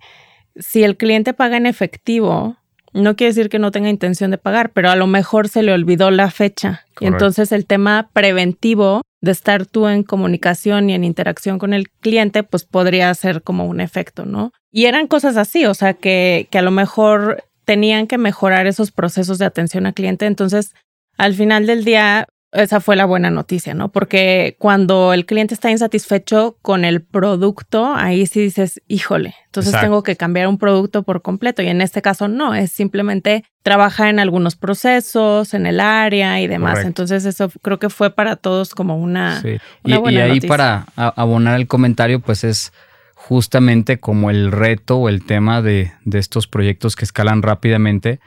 si 0.60 0.84
el 0.84 0.98
cliente 0.98 1.34
paga 1.34 1.58
en 1.58 1.66
efectivo, 1.66 2.58
no 2.94 3.16
quiere 3.16 3.34
decir 3.34 3.50
que 3.50 3.60
no 3.60 3.72
tenga 3.72 3.90
intención 3.90 4.32
de 4.32 4.38
pagar, 4.38 4.72
pero 4.72 4.90
a 4.90 4.96
lo 4.96 5.08
mejor 5.08 5.50
se 5.50 5.64
le 5.64 5.74
olvidó 5.74 6.10
la 6.12 6.32
fecha. 6.32 6.86
Y 7.00 7.06
entonces 7.06 7.52
el 7.52 7.66
tema 7.66 8.10
preventivo 8.14 9.02
de 9.22 9.32
estar 9.32 9.66
tú 9.66 9.88
en 9.88 10.04
comunicación 10.04 10.90
y 10.90 10.94
en 10.94 11.04
interacción 11.04 11.60
con 11.60 11.74
el 11.74 11.90
cliente, 11.90 12.44
pues 12.44 12.66
podría 12.66 13.14
ser 13.14 13.42
como 13.42 13.66
un 13.66 13.82
efecto, 13.82 14.26
¿no? 14.26 14.52
Y 14.72 14.86
eran 14.86 15.08
cosas 15.08 15.38
así, 15.38 15.66
o 15.66 15.74
sea, 15.74 15.94
que, 15.94 16.48
que 16.50 16.58
a 16.58 16.62
lo 16.62 16.72
mejor 16.72 17.44
tenían 17.66 18.08
que 18.08 18.18
mejorar 18.18 18.68
esos 18.68 18.92
procesos 18.92 19.38
de 19.38 19.46
atención 19.46 19.86
al 19.86 19.94
cliente. 19.94 20.26
Entonces, 20.26 20.74
al 21.18 21.34
final 21.34 21.66
del 21.66 21.84
día, 21.84 22.28
esa 22.54 22.80
fue 22.80 22.96
la 22.96 23.06
buena 23.06 23.30
noticia, 23.30 23.74
¿no? 23.74 23.92
Porque 23.92 24.56
cuando 24.58 25.14
el 25.14 25.26
cliente 25.26 25.54
está 25.54 25.70
insatisfecho 25.70 26.58
con 26.62 26.86
el 26.86 27.02
producto, 27.02 27.94
ahí 27.94 28.26
sí 28.26 28.40
dices, 28.40 28.82
híjole, 28.88 29.36
entonces 29.46 29.80
tengo 29.80 30.02
que 30.02 30.16
cambiar 30.16 30.48
un 30.48 30.58
producto 30.58 31.04
por 31.04 31.22
completo. 31.22 31.62
Y 31.62 31.68
en 31.68 31.82
este 31.82 32.02
caso 32.02 32.28
no, 32.30 32.56
es 32.56 32.72
simplemente 32.72 33.44
trabajar 33.64 34.08
en 34.08 34.20
algunos 34.20 34.56
procesos, 34.56 35.54
en 35.54 35.66
el 35.66 35.82
área 35.82 36.40
y 36.40 36.48
demás. 36.48 36.86
Entonces 36.86 37.26
eso 37.26 37.52
creo 37.62 37.80
que 37.80 37.90
fue 37.90 38.12
para 38.12 38.38
todos 38.38 38.74
como 38.74 38.98
una, 38.98 39.42
sí. 39.42 39.58
y, 39.84 39.92
y, 39.92 40.18
ahí 40.18 40.40
para 40.40 40.86
abonar 40.96 41.60
el 41.60 41.68
comentario, 41.68 42.22
pues 42.22 42.46
es 42.46 42.72
justamente 43.14 44.00
como 44.00 44.30
el 44.30 44.54
reto 44.54 44.98
o 44.98 45.10
el 45.10 45.26
tema 45.26 45.62
de, 45.62 45.92
de 46.06 46.20
estos 46.20 46.48
proyectos 46.48 46.96
que 46.96 47.04
escalan 47.04 47.42
rápidamente, 47.42 48.22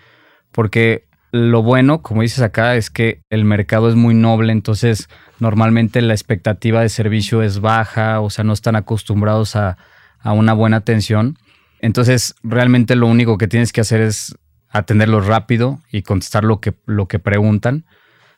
porque 0.53 1.10
lo 1.33 1.63
bueno, 1.63 2.03
como 2.03 2.23
dices 2.23 2.41
acá, 2.41 2.77
es 2.77 2.91
que 2.91 3.23
el 3.31 3.45
mercado 3.45 3.89
es 3.89 3.95
muy 3.95 4.15
noble, 4.15 4.53
entonces 4.53 5.09
normalmente 5.39 6.03
la 6.03 6.15
expectativa 6.15 6.81
de 6.83 6.89
servicio 6.89 7.43
es 7.43 7.61
baja, 7.61 8.21
o 8.21 8.31
sea, 8.31 8.45
no 8.45 8.53
están 8.53 8.77
acostumbrados 8.77 9.57
a, 9.57 9.77
una 10.25 10.53
buena 10.53 10.79
atención. 10.79 11.39
Entonces, 11.81 12.35
realmente 12.43 12.95
lo 12.95 13.07
único 13.07 13.39
que 13.39 13.49
tienes 13.49 13.73
que 13.73 13.81
hacer 13.81 14.03
es 14.03 14.37
atenderlo 14.69 15.21
rápido 15.21 15.81
y 15.91 16.03
contestar 16.03 16.45
lo 16.45 16.61
que, 16.61 16.75
lo 16.85 17.09
que 17.09 17.19
preguntan. 17.19 17.87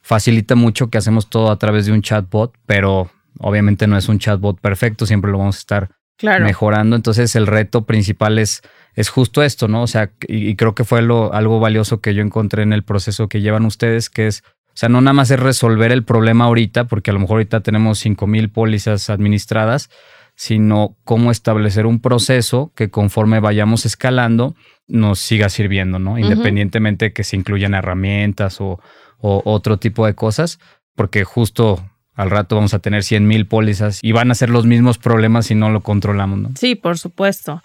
Facilita 0.01 0.55
mucho 0.55 0.91
que 0.91 0.99
hacemos 0.99 1.29
todo 1.29 1.51
a 1.51 1.59
través 1.59 1.87
de 1.87 1.93
un 1.93 2.03
chatbot, 2.03 2.57
pero 2.67 3.11
obviamente 3.39 3.89
no 3.89 3.97
es 3.97 4.09
un 4.09 4.21
chatbot 4.21 4.61
perfecto, 4.61 5.07
siempre 5.07 5.33
lo 5.33 5.39
vamos 5.39 5.57
a 5.57 5.59
estar 5.59 5.91
mejorando. 6.23 6.97
Entonces, 6.97 7.35
el 7.37 7.47
reto 7.47 7.85
principal 7.85 8.39
es 8.39 8.63
es 8.95 9.09
justo 9.09 9.43
esto, 9.43 9.69
¿no? 9.69 9.83
O 9.83 9.87
sea, 9.87 10.13
y, 10.27 10.55
creo 10.57 10.75
que 10.75 10.85
fue 10.85 11.03
lo, 11.03 11.33
algo 11.33 11.61
valioso 11.61 12.01
que 12.01 12.15
yo 12.15 12.23
encontré 12.23 12.63
en 12.63 12.73
el 12.73 12.83
proceso 12.83 13.29
que 13.29 13.41
llevan 13.41 13.65
ustedes, 13.65 14.11
que 14.11 14.27
es, 14.27 14.43
o 14.69 14.75
sea, 14.75 14.89
no 14.89 15.01
nada 15.01 15.15
más 15.15 15.31
es 15.31 15.41
resolver 15.41 15.93
el 15.93 16.05
problema 16.05 16.45
ahorita, 16.45 16.85
porque 16.85 17.11
a 17.11 17.15
lo 17.15 17.21
mejor 17.21 17.37
ahorita 17.37 17.61
tenemos 17.61 18.05
5.000 18.05 18.53
pólizas 18.53 19.11
administradas, 19.11 19.91
sino 20.35 20.97
cómo 21.05 21.31
establecer 21.31 21.87
un 21.87 22.01
proceso 22.01 22.73
que 22.75 22.91
conforme 22.91 23.41
vayamos 23.41 23.85
escalando 23.87 24.55
nos 24.89 25.21
siga 25.21 25.49
sirviendo, 25.49 25.99
¿no? 25.99 26.19
Independientemente 26.19 27.07
de 27.07 27.13
que 27.13 27.25
se 27.25 27.37
incluyan 27.37 27.75
herramientas 27.75 28.61
o, 28.61 28.81
o 29.19 29.43
otro 29.45 29.79
tipo 29.79 30.05
de 30.07 30.15
cosas, 30.15 30.59
porque 30.97 31.25
justo 31.25 31.83
al 32.23 32.31
rato 32.31 32.57
vamos 32.57 32.75
a 32.75 32.79
tener 32.79 33.03
100 33.03 33.27
mil 33.27 33.47
pólizas 33.47 33.99
y 34.03 34.13
van 34.13 34.31
a 34.31 34.35
ser 34.35 34.51
los 34.51 34.65
mismos 34.65 34.99
problemas 34.99 35.47
si 35.47 35.55
no 35.55 35.71
lo 35.71 35.83
controlamos, 35.83 36.39
¿no? 36.39 36.51
Sí, 36.57 36.75
por 36.75 36.99
supuesto. 36.99 37.63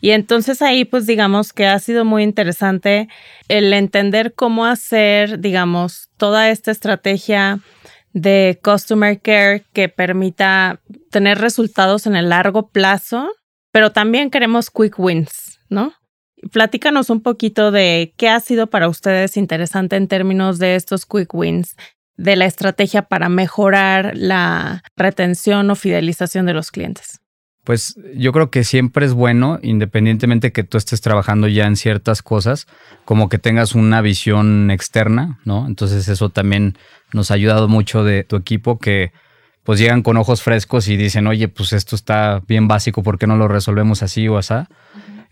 Y 0.00 0.10
entonces 0.10 0.62
ahí 0.62 0.84
pues 0.84 1.06
digamos 1.06 1.52
que 1.52 1.66
ha 1.66 1.78
sido 1.78 2.04
muy 2.04 2.22
interesante 2.22 3.08
el 3.48 3.72
entender 3.72 4.34
cómo 4.34 4.66
hacer, 4.66 5.40
digamos, 5.40 6.08
toda 6.16 6.50
esta 6.50 6.70
estrategia 6.70 7.60
de 8.12 8.58
customer 8.62 9.20
care 9.20 9.64
que 9.72 9.88
permita 9.88 10.80
tener 11.10 11.38
resultados 11.38 12.06
en 12.06 12.16
el 12.16 12.30
largo 12.30 12.68
plazo, 12.68 13.30
pero 13.70 13.92
también 13.92 14.30
queremos 14.30 14.70
quick 14.70 14.98
wins, 14.98 15.60
¿no? 15.68 15.92
Platícanos 16.52 17.10
un 17.10 17.20
poquito 17.20 17.70
de 17.70 18.14
qué 18.16 18.28
ha 18.28 18.40
sido 18.40 18.68
para 18.68 18.88
ustedes 18.88 19.36
interesante 19.36 19.96
en 19.96 20.08
términos 20.08 20.58
de 20.58 20.76
estos 20.76 21.04
quick 21.04 21.34
wins 21.34 21.76
de 22.18 22.36
la 22.36 22.44
estrategia 22.44 23.02
para 23.02 23.30
mejorar 23.30 24.12
la 24.14 24.82
retención 24.96 25.70
o 25.70 25.76
fidelización 25.76 26.44
de 26.44 26.52
los 26.52 26.70
clientes? 26.70 27.20
Pues 27.64 27.96
yo 28.14 28.32
creo 28.32 28.50
que 28.50 28.64
siempre 28.64 29.06
es 29.06 29.12
bueno, 29.12 29.58
independientemente 29.62 30.52
que 30.52 30.64
tú 30.64 30.78
estés 30.78 31.00
trabajando 31.00 31.48
ya 31.48 31.66
en 31.66 31.76
ciertas 31.76 32.22
cosas, 32.22 32.66
como 33.04 33.28
que 33.28 33.38
tengas 33.38 33.74
una 33.74 34.00
visión 34.00 34.70
externa, 34.70 35.38
¿no? 35.44 35.66
Entonces 35.66 36.08
eso 36.08 36.30
también 36.30 36.76
nos 37.12 37.30
ha 37.30 37.34
ayudado 37.34 37.68
mucho 37.68 38.04
de 38.04 38.24
tu 38.24 38.36
equipo 38.36 38.78
que 38.78 39.12
pues 39.62 39.78
llegan 39.78 40.02
con 40.02 40.16
ojos 40.16 40.42
frescos 40.42 40.88
y 40.88 40.96
dicen, 40.96 41.26
oye, 41.26 41.48
pues 41.48 41.74
esto 41.74 41.94
está 41.94 42.42
bien 42.48 42.68
básico, 42.68 43.02
¿por 43.02 43.18
qué 43.18 43.26
no 43.26 43.36
lo 43.36 43.48
resolvemos 43.48 44.02
así 44.02 44.26
o 44.28 44.38
así? 44.38 44.54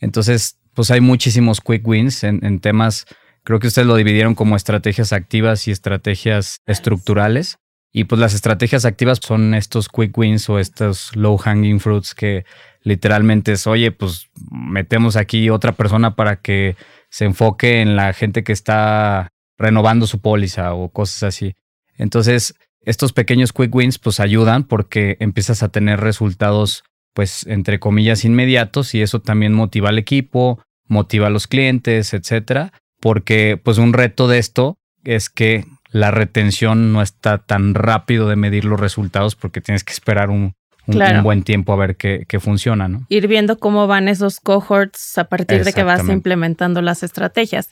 Entonces, 0.01 0.59
pues 0.75 0.91
hay 0.91 1.01
muchísimos 1.01 1.63
quick 1.63 1.89
wins 1.89 2.23
en, 2.23 2.45
en 2.45 2.61
temas 2.61 3.07
Creo 3.47 3.61
que 3.61 3.69
ustedes 3.69 3.87
lo 3.87 3.95
dividieron 3.95 4.35
como 4.35 4.57
estrategias 4.57 5.13
activas 5.13 5.69
y 5.69 5.71
estrategias 5.71 6.57
estructurales. 6.67 7.59
Y 7.93 8.05
pues 8.05 8.21
las 8.21 8.35
estrategias 8.35 8.85
activas 8.85 9.21
son 9.23 9.55
estos 9.55 9.89
quick 9.89 10.19
wins 10.19 10.51
o 10.51 10.59
estos 10.59 11.15
low 11.15 11.39
hanging 11.39 11.79
fruits 11.79 12.17
que 12.17 12.45
literalmente 12.83 13.53
es, 13.53 13.69
oye, 13.69 13.93
pues 13.93 14.31
metemos 14.51 15.15
aquí 15.15 15.49
otra 15.49 15.71
persona 15.71 16.17
para 16.17 16.41
que 16.41 16.75
se 17.09 17.25
enfoque 17.25 17.83
en 17.83 17.95
la 17.95 18.13
gente 18.15 18.43
que 18.43 18.53
está 18.53 19.29
renovando 19.57 20.09
su 20.09 20.21
póliza 20.21 20.75
o 20.75 20.89
cosas 20.89 21.23
así. 21.23 21.55
Entonces, 21.97 22.57
estos 22.81 23.13
pequeños 23.13 23.53
quick 23.53 23.73
wins 23.73 24.01
pues 24.01 24.19
ayudan 24.19 24.65
porque 24.65 25.19
empiezas 25.21 25.63
a 25.63 25.69
tener 25.69 26.01
resultados 26.01 26.83
pues 27.15 27.47
entre 27.47 27.79
comillas 27.79 28.25
inmediatos 28.25 28.93
y 28.97 29.03
eso 29.03 29.21
también 29.21 29.53
motiva 29.53 29.91
al 29.91 29.99
equipo, 29.99 30.61
motiva 30.89 31.29
a 31.29 31.31
los 31.31 31.47
clientes, 31.47 32.13
etcétera 32.13 32.73
porque 33.01 33.61
pues 33.63 33.79
un 33.79 33.93
reto 33.93 34.29
de 34.29 34.39
esto 34.39 34.79
es 35.05 35.31
que 35.31 35.65
la 35.91 36.11
retención 36.11 36.93
no 36.93 37.03
está 37.03 37.39
tan 37.39 37.75
rápido 37.75 38.29
de 38.29 38.37
medir 38.37 38.65
los 38.65 38.81
resultados 38.81 39.37
porque 39.37 39.61
tienes 39.61 39.85
que 39.85 39.93
esperar 39.93 40.31
un, 40.31 40.55
un, 40.87 41.23
buen 41.23 41.43
tiempo 41.43 41.73
a 41.73 41.77
ver 41.77 41.97
qué, 41.97 42.41
funciona, 42.41 42.89
¿no? 42.89 43.07
Ir 43.09 43.27
viendo 43.29 43.59
cómo 43.59 43.87
van 43.87 44.09
esos 44.09 44.41
cohorts 44.41 45.19
a 45.19 45.25
partir 45.25 45.65
de 45.65 45.73
que 45.73 45.83
vas 45.83 46.09
implementando 46.09 46.83
las 46.83 47.03
estrategias. 47.03 47.71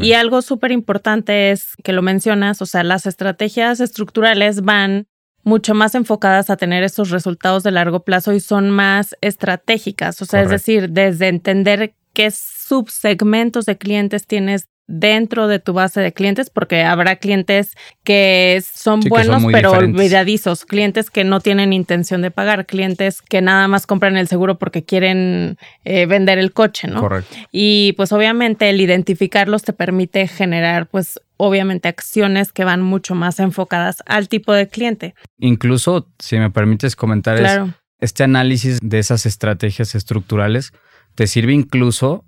Y 0.00 0.12
algo 0.12 0.42
súper 0.42 0.72
importante 0.72 1.50
es 1.50 1.74
que 1.82 1.92
lo 1.92 2.02
mencionas, 2.02 2.62
o 2.62 2.66
sea, 2.66 2.82
las 2.84 3.06
estrategias 3.06 3.80
estructurales 3.80 4.62
van 4.62 5.06
mucho 5.44 5.74
más 5.74 5.94
enfocadas 5.96 6.50
a 6.50 6.56
tener 6.56 6.84
esos 6.84 7.10
resultados 7.10 7.64
de 7.64 7.72
largo 7.72 8.04
plazo 8.04 8.32
y 8.32 8.38
son 8.38 8.70
más 8.70 9.16
estratégicas, 9.20 10.22
o 10.22 10.24
sea, 10.24 10.42
es 10.42 10.50
decir, 10.50 10.90
desde 10.90 11.26
entender 11.28 11.94
qué 12.12 12.30
subsegmentos 12.62 13.66
de 13.66 13.78
clientes 13.78 14.26
tienes 14.26 14.68
dentro 14.88 15.46
de 15.46 15.58
tu 15.58 15.72
base 15.72 16.00
de 16.00 16.12
clientes, 16.12 16.50
porque 16.50 16.82
habrá 16.82 17.16
clientes 17.16 17.74
que 18.04 18.62
son 18.74 19.00
buenos 19.00 19.42
pero 19.50 19.72
olvidadizos, 19.72 20.64
clientes 20.64 21.08
que 21.08 21.24
no 21.24 21.40
tienen 21.40 21.72
intención 21.72 22.20
de 22.20 22.30
pagar, 22.30 22.66
clientes 22.66 23.22
que 23.22 23.40
nada 23.40 23.68
más 23.68 23.86
compran 23.86 24.16
el 24.16 24.28
seguro 24.28 24.58
porque 24.58 24.84
quieren 24.84 25.56
eh, 25.84 26.06
vender 26.06 26.38
el 26.38 26.52
coche, 26.52 26.88
¿no? 26.88 27.00
Correcto. 27.00 27.36
Y 27.52 27.94
pues 27.96 28.12
obviamente 28.12 28.68
el 28.68 28.80
identificarlos 28.80 29.62
te 29.62 29.72
permite 29.72 30.26
generar 30.28 30.86
pues 30.86 31.20
obviamente 31.38 31.88
acciones 31.88 32.52
que 32.52 32.64
van 32.64 32.82
mucho 32.82 33.14
más 33.14 33.40
enfocadas 33.40 34.02
al 34.06 34.28
tipo 34.28 34.52
de 34.52 34.68
cliente. 34.68 35.14
Incluso, 35.38 36.08
si 36.18 36.38
me 36.38 36.50
permites 36.50 36.96
comentar, 36.96 37.72
este 37.98 38.24
análisis 38.24 38.78
de 38.82 38.98
esas 38.98 39.26
estrategias 39.26 39.94
estructurales 39.94 40.72
te 41.14 41.26
sirve 41.26 41.52
incluso 41.52 42.24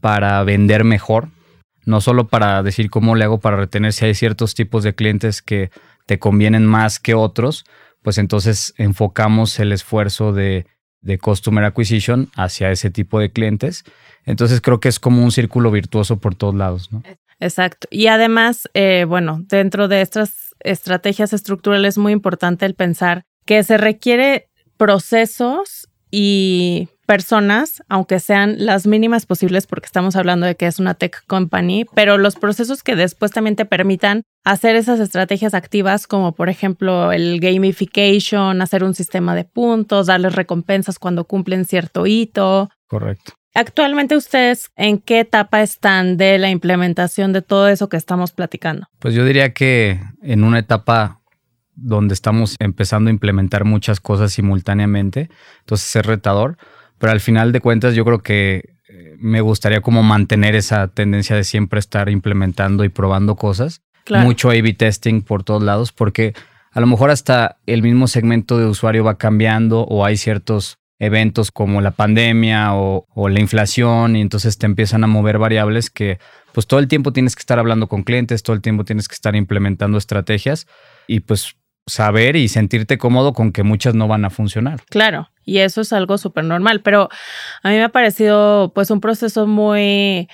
para 0.00 0.42
vender 0.44 0.84
mejor 0.84 1.28
no 1.88 2.02
solo 2.02 2.28
para 2.28 2.62
decir 2.62 2.90
cómo 2.90 3.16
le 3.16 3.24
hago 3.24 3.40
para 3.40 3.56
retener 3.56 3.94
si 3.94 4.04
hay 4.04 4.14
ciertos 4.14 4.54
tipos 4.54 4.84
de 4.84 4.94
clientes 4.94 5.40
que 5.40 5.70
te 6.04 6.18
convienen 6.18 6.66
más 6.66 7.00
que 7.00 7.14
otros, 7.14 7.64
pues 8.02 8.18
entonces 8.18 8.74
enfocamos 8.76 9.58
el 9.58 9.72
esfuerzo 9.72 10.32
de, 10.32 10.66
Customer 11.22 11.64
Acquisition 11.64 12.28
hacia 12.36 12.70
ese 12.70 12.90
tipo 12.90 13.18
de 13.18 13.30
clientes. 13.30 13.84
Entonces 14.26 14.60
creo 14.60 14.80
que 14.80 14.90
es 14.90 15.00
como 15.00 15.24
un 15.24 15.32
círculo 15.32 15.70
virtuoso 15.70 16.18
por 16.18 16.34
todos 16.34 16.54
lados. 16.54 16.92
¿no? 16.92 17.02
Exacto. 17.40 17.88
Y 17.90 18.08
además, 18.08 18.68
eh, 18.74 19.06
bueno, 19.08 19.40
dentro 19.46 19.88
de 19.88 20.02
estas 20.02 20.54
estrategias 20.60 21.32
estructurales 21.32 21.94
es 21.94 21.98
muy 21.98 22.12
importante 22.12 22.66
el 22.66 22.74
pensar 22.74 23.22
que 23.46 23.62
se 23.62 23.78
requiere 23.78 24.50
procesos 24.76 25.88
y 26.10 26.90
personas, 27.08 27.82
aunque 27.88 28.20
sean 28.20 28.66
las 28.66 28.86
mínimas 28.86 29.24
posibles, 29.24 29.66
porque 29.66 29.86
estamos 29.86 30.14
hablando 30.14 30.44
de 30.44 30.56
que 30.56 30.66
es 30.66 30.78
una 30.78 30.92
tech 30.92 31.24
company, 31.26 31.86
pero 31.94 32.18
los 32.18 32.36
procesos 32.36 32.82
que 32.82 32.96
después 32.96 33.32
también 33.32 33.56
te 33.56 33.64
permitan 33.64 34.24
hacer 34.44 34.76
esas 34.76 35.00
estrategias 35.00 35.54
activas, 35.54 36.06
como 36.06 36.32
por 36.32 36.50
ejemplo 36.50 37.10
el 37.10 37.40
gamification, 37.40 38.60
hacer 38.60 38.84
un 38.84 38.94
sistema 38.94 39.34
de 39.34 39.44
puntos, 39.44 40.08
darles 40.08 40.34
recompensas 40.34 40.98
cuando 40.98 41.24
cumplen 41.24 41.64
cierto 41.64 42.06
hito. 42.06 42.68
Correcto. 42.88 43.32
Actualmente 43.54 44.14
ustedes, 44.14 44.70
¿en 44.76 44.98
qué 44.98 45.20
etapa 45.20 45.62
están 45.62 46.18
de 46.18 46.36
la 46.36 46.50
implementación 46.50 47.32
de 47.32 47.40
todo 47.40 47.68
eso 47.68 47.88
que 47.88 47.96
estamos 47.96 48.32
platicando? 48.32 48.86
Pues 48.98 49.14
yo 49.14 49.24
diría 49.24 49.54
que 49.54 49.98
en 50.20 50.44
una 50.44 50.58
etapa 50.58 51.22
donde 51.74 52.12
estamos 52.12 52.54
empezando 52.58 53.08
a 53.08 53.12
implementar 53.12 53.64
muchas 53.64 53.98
cosas 53.98 54.30
simultáneamente, 54.30 55.30
entonces 55.60 55.96
es 55.96 56.04
retador 56.04 56.58
pero 56.98 57.12
al 57.12 57.20
final 57.20 57.52
de 57.52 57.60
cuentas 57.60 57.94
yo 57.94 58.04
creo 58.04 58.20
que 58.20 58.74
eh, 58.88 59.16
me 59.18 59.40
gustaría 59.40 59.80
como 59.80 60.02
mantener 60.02 60.54
esa 60.54 60.88
tendencia 60.88 61.36
de 61.36 61.44
siempre 61.44 61.78
estar 61.78 62.08
implementando 62.08 62.84
y 62.84 62.88
probando 62.88 63.36
cosas. 63.36 63.82
Mucho 64.10 64.48
A-B 64.50 64.72
testing 64.72 65.20
por 65.20 65.44
todos 65.44 65.62
lados, 65.62 65.92
porque 65.92 66.32
a 66.72 66.80
lo 66.80 66.86
mejor 66.86 67.10
hasta 67.10 67.58
el 67.66 67.82
mismo 67.82 68.06
segmento 68.06 68.58
de 68.58 68.64
usuario 68.64 69.04
va 69.04 69.18
cambiando 69.18 69.82
o 69.82 70.04
hay 70.04 70.16
ciertos 70.16 70.78
eventos 70.98 71.50
como 71.50 71.80
la 71.82 71.90
pandemia 71.90 72.74
o, 72.74 73.06
o, 73.14 73.28
la 73.28 73.40
inflación 73.40 74.16
y 74.16 74.22
entonces 74.22 74.56
te 74.56 74.66
empiezan 74.66 75.04
a 75.04 75.06
mover 75.06 75.38
variables 75.38 75.90
que 75.90 76.18
pues 76.52 76.66
todo 76.66 76.80
el 76.80 76.88
tiempo 76.88 77.12
tienes 77.12 77.36
que 77.36 77.40
estar 77.40 77.58
hablando 77.58 77.86
con 77.86 78.02
clientes, 78.02 78.42
todo 78.42 78.56
el 78.56 78.62
tiempo 78.62 78.84
tienes 78.84 79.06
que 79.06 79.14
estar 79.14 79.36
implementando 79.36 79.98
estrategias 79.98 80.66
y 81.06 81.20
pues 81.20 81.54
saber 81.88 82.36
y 82.36 82.48
sentirte 82.48 82.98
cómodo 82.98 83.32
con 83.32 83.52
que 83.52 83.62
muchas 83.62 83.94
no 83.94 84.08
van 84.08 84.24
a 84.24 84.30
funcionar. 84.30 84.80
Claro, 84.90 85.30
y 85.44 85.58
eso 85.58 85.80
es 85.80 85.92
algo 85.92 86.18
súper 86.18 86.44
normal, 86.44 86.80
pero 86.82 87.08
a 87.62 87.68
mí 87.70 87.76
me 87.76 87.84
ha 87.84 87.88
parecido 87.88 88.72
pues 88.74 88.90
un 88.90 89.00
proceso 89.00 89.46
muy 89.46 90.28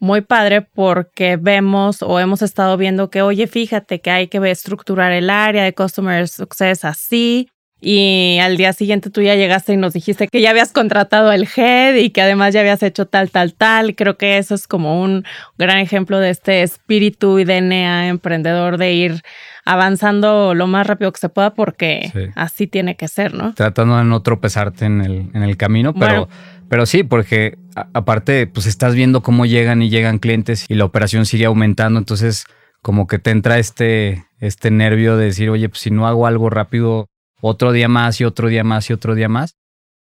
muy 0.00 0.22
padre 0.22 0.62
porque 0.62 1.36
vemos 1.36 2.02
o 2.02 2.18
hemos 2.18 2.40
estado 2.40 2.76
viendo 2.78 3.10
que, 3.10 3.20
oye, 3.20 3.46
fíjate 3.46 4.00
que 4.00 4.10
hay 4.10 4.28
que 4.28 4.38
estructurar 4.50 5.12
el 5.12 5.28
área 5.28 5.62
de 5.62 5.74
Customer 5.74 6.26
Success 6.26 6.84
así. 6.84 7.50
Y 7.80 8.38
al 8.40 8.56
día 8.56 8.72
siguiente 8.72 9.10
tú 9.10 9.22
ya 9.22 9.34
llegaste 9.34 9.72
y 9.72 9.76
nos 9.76 9.94
dijiste 9.94 10.28
que 10.28 10.40
ya 10.40 10.50
habías 10.50 10.72
contratado 10.72 11.30
al 11.30 11.48
head 11.56 11.94
y 11.94 12.10
que 12.10 12.20
además 12.20 12.52
ya 12.52 12.60
habías 12.60 12.82
hecho 12.82 13.06
tal, 13.06 13.30
tal, 13.30 13.54
tal. 13.54 13.94
Creo 13.94 14.18
que 14.18 14.38
eso 14.38 14.54
es 14.54 14.66
como 14.66 15.02
un 15.02 15.24
gran 15.56 15.78
ejemplo 15.78 16.18
de 16.18 16.30
este 16.30 16.62
espíritu 16.62 17.38
y 17.38 17.44
DNA 17.44 18.08
emprendedor 18.08 18.76
de 18.76 18.92
ir 18.92 19.22
avanzando 19.64 20.54
lo 20.54 20.66
más 20.66 20.86
rápido 20.86 21.12
que 21.12 21.20
se 21.20 21.28
pueda 21.28 21.54
porque 21.54 22.32
así 22.34 22.66
tiene 22.66 22.96
que 22.96 23.08
ser, 23.08 23.34
¿no? 23.34 23.54
Tratando 23.54 23.96
de 23.96 24.04
no 24.04 24.20
tropezarte 24.22 24.84
en 24.84 25.00
el, 25.00 25.30
en 25.32 25.42
el 25.42 25.56
camino, 25.56 25.94
pero, 25.94 26.28
pero 26.68 26.86
sí, 26.86 27.02
porque 27.02 27.58
aparte, 27.94 28.46
pues 28.46 28.66
estás 28.66 28.94
viendo 28.94 29.22
cómo 29.22 29.46
llegan 29.46 29.82
y 29.82 29.88
llegan 29.88 30.18
clientes 30.18 30.66
y 30.68 30.74
la 30.74 30.84
operación 30.84 31.26
sigue 31.26 31.46
aumentando, 31.46 31.98
entonces 31.98 32.44
como 32.82 33.06
que 33.06 33.18
te 33.18 33.30
entra 33.30 33.58
este, 33.58 34.24
este 34.38 34.70
nervio 34.70 35.16
de 35.16 35.26
decir, 35.26 35.50
oye, 35.50 35.68
pues 35.68 35.80
si 35.80 35.90
no 35.90 36.06
hago 36.06 36.26
algo 36.26 36.50
rápido, 36.50 37.08
otro 37.40 37.72
día 37.72 37.88
más 37.88 38.20
y 38.20 38.24
otro 38.24 38.48
día 38.48 38.64
más 38.64 38.90
y 38.90 38.92
otro 38.92 39.14
día 39.14 39.28
más. 39.28 39.56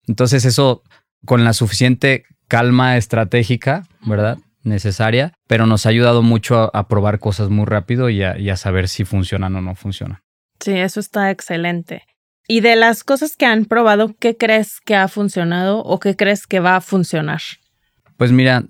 Entonces 0.08 0.46
eso, 0.46 0.84
con 1.26 1.44
la 1.44 1.54
suficiente 1.54 2.26
calma 2.48 2.98
estratégica, 2.98 3.86
¿verdad? 4.06 4.38
necesaria, 4.68 5.34
pero 5.48 5.66
nos 5.66 5.86
ha 5.86 5.90
ayudado 5.90 6.22
mucho 6.22 6.76
a, 6.76 6.88
probar 6.88 7.20
cosas 7.20 7.50
muy 7.50 7.66
rápido 7.66 8.10
y 8.10 8.22
a, 8.22 8.58
saber 8.58 8.88
si 8.88 9.06
funcionan 9.06 9.56
o 9.56 9.62
no 9.62 9.74
funcionan. 9.76 10.20
Sí, 10.60 10.74
eso 10.74 11.00
está 11.00 11.32
excelente. 11.32 12.04
Y 12.48 12.62
de 12.62 12.76
las 12.76 13.04
cosas 13.04 13.36
que 13.36 13.46
han 13.46 13.66
probado, 13.66 14.16
¿qué 14.20 14.38
crees 14.38 14.80
que 14.86 14.96
ha 14.96 15.08
funcionado 15.08 15.80
o 15.80 16.00
qué 16.00 16.16
crees 16.16 16.48
que 16.48 16.60
va 16.60 16.78
a 16.78 16.82
funcionar? 16.82 17.42
Pues 18.16 18.32
mira, 18.32 18.64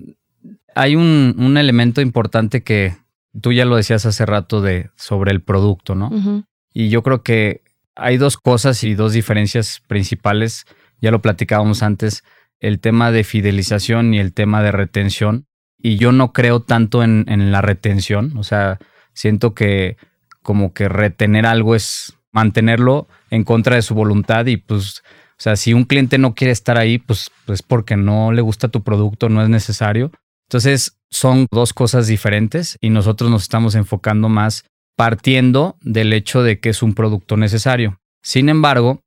hay 0.75 0.95
un, 0.95 1.57
elemento 1.57 2.01
importante 2.01 2.63
que 2.63 2.95
tú 3.39 3.53
ya 3.53 3.65
lo 3.65 3.75
decías 3.75 4.05
hace 4.05 4.25
rato 4.25 4.61
de 4.61 4.89
sobre 4.95 5.31
el 5.31 5.41
producto, 5.41 5.95
¿no? 5.95 6.43
Y 6.73 6.89
yo 6.89 7.03
creo 7.03 7.23
que 7.23 7.61
hay 7.97 8.17
dos 8.17 8.37
cosas 8.37 8.83
y 8.83 8.93
dos 8.93 9.13
diferencias 9.13 9.81
principales. 9.87 10.65
Ya 11.01 11.11
lo 11.11 11.21
platicábamos 11.21 11.83
antes, 11.83 12.23
el 12.59 12.79
tema 12.79 13.11
de 13.11 13.23
fidelización 13.23 14.13
y 14.13 14.19
el 14.19 14.33
tema 14.33 14.63
de 14.63 14.71
retención 14.71 15.47
y 15.77 15.97
yo 15.97 16.11
no 16.11 16.33
creo 16.33 16.61
tanto 16.61 17.03
en, 17.03 17.51
la 17.51 17.61
retención. 17.61 18.37
O 18.37 18.43
sea, 18.43 18.79
siento 19.13 19.53
que 19.53 19.97
como 20.41 20.73
que 20.73 20.89
retener 20.89 21.45
algo 21.45 21.75
es 21.75 22.13
mantenerlo 22.31 23.07
en 23.29 23.43
contra 23.43 23.75
de 23.75 23.81
su 23.81 23.93
voluntad 23.93 24.45
y 24.47 24.57
pues, 24.57 25.03
o 25.31 25.41
sea, 25.41 25.55
si 25.55 25.73
un 25.73 25.85
cliente 25.85 26.17
no 26.17 26.35
quiere 26.35 26.51
estar 26.51 26.77
ahí, 26.77 26.97
pues, 26.97 27.31
pues 27.45 27.61
porque 27.61 27.95
no 27.95 28.31
le 28.31 28.41
gusta 28.41 28.69
tu 28.69 28.83
producto, 28.83 29.29
no 29.29 29.41
es 29.41 29.49
necesario. 29.49 30.11
Entonces, 30.49 30.97
son 31.09 31.47
dos 31.51 31.73
cosas 31.73 32.07
diferentes 32.07 32.77
y 32.81 32.89
nosotros 32.89 33.29
nos 33.29 33.43
estamos 33.43 33.75
enfocando 33.75 34.29
más 34.29 34.65
partiendo 34.97 35.77
del 35.81 36.11
hecho 36.11 36.41
de 36.41 36.59
que 36.59 36.69
es 36.69 36.81
un 36.81 36.95
producto 36.95 37.37
necesario. 37.37 38.01
Sin 38.21 38.49
embargo, 38.49 39.03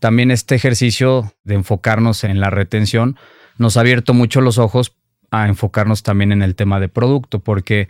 también 0.00 0.30
este 0.30 0.54
ejercicio 0.54 1.32
de 1.44 1.54
enfocarnos 1.54 2.24
en 2.24 2.40
la 2.40 2.50
retención 2.50 3.16
nos 3.58 3.76
ha 3.76 3.80
abierto 3.80 4.14
mucho 4.14 4.40
los 4.40 4.56
ojos 4.56 4.96
a 5.30 5.46
enfocarnos 5.46 6.02
también 6.02 6.32
en 6.32 6.42
el 6.42 6.54
tema 6.54 6.80
de 6.80 6.88
producto, 6.88 7.40
porque 7.40 7.86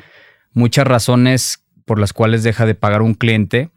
muchas 0.52 0.87
razones 0.88 1.64
por 1.85 2.00
las 2.00 2.12
cuales 2.12 2.42
deja 2.42 2.66
de 2.66 2.74
pagar 2.74 3.00
un 3.00 3.14
cliente 3.14 3.70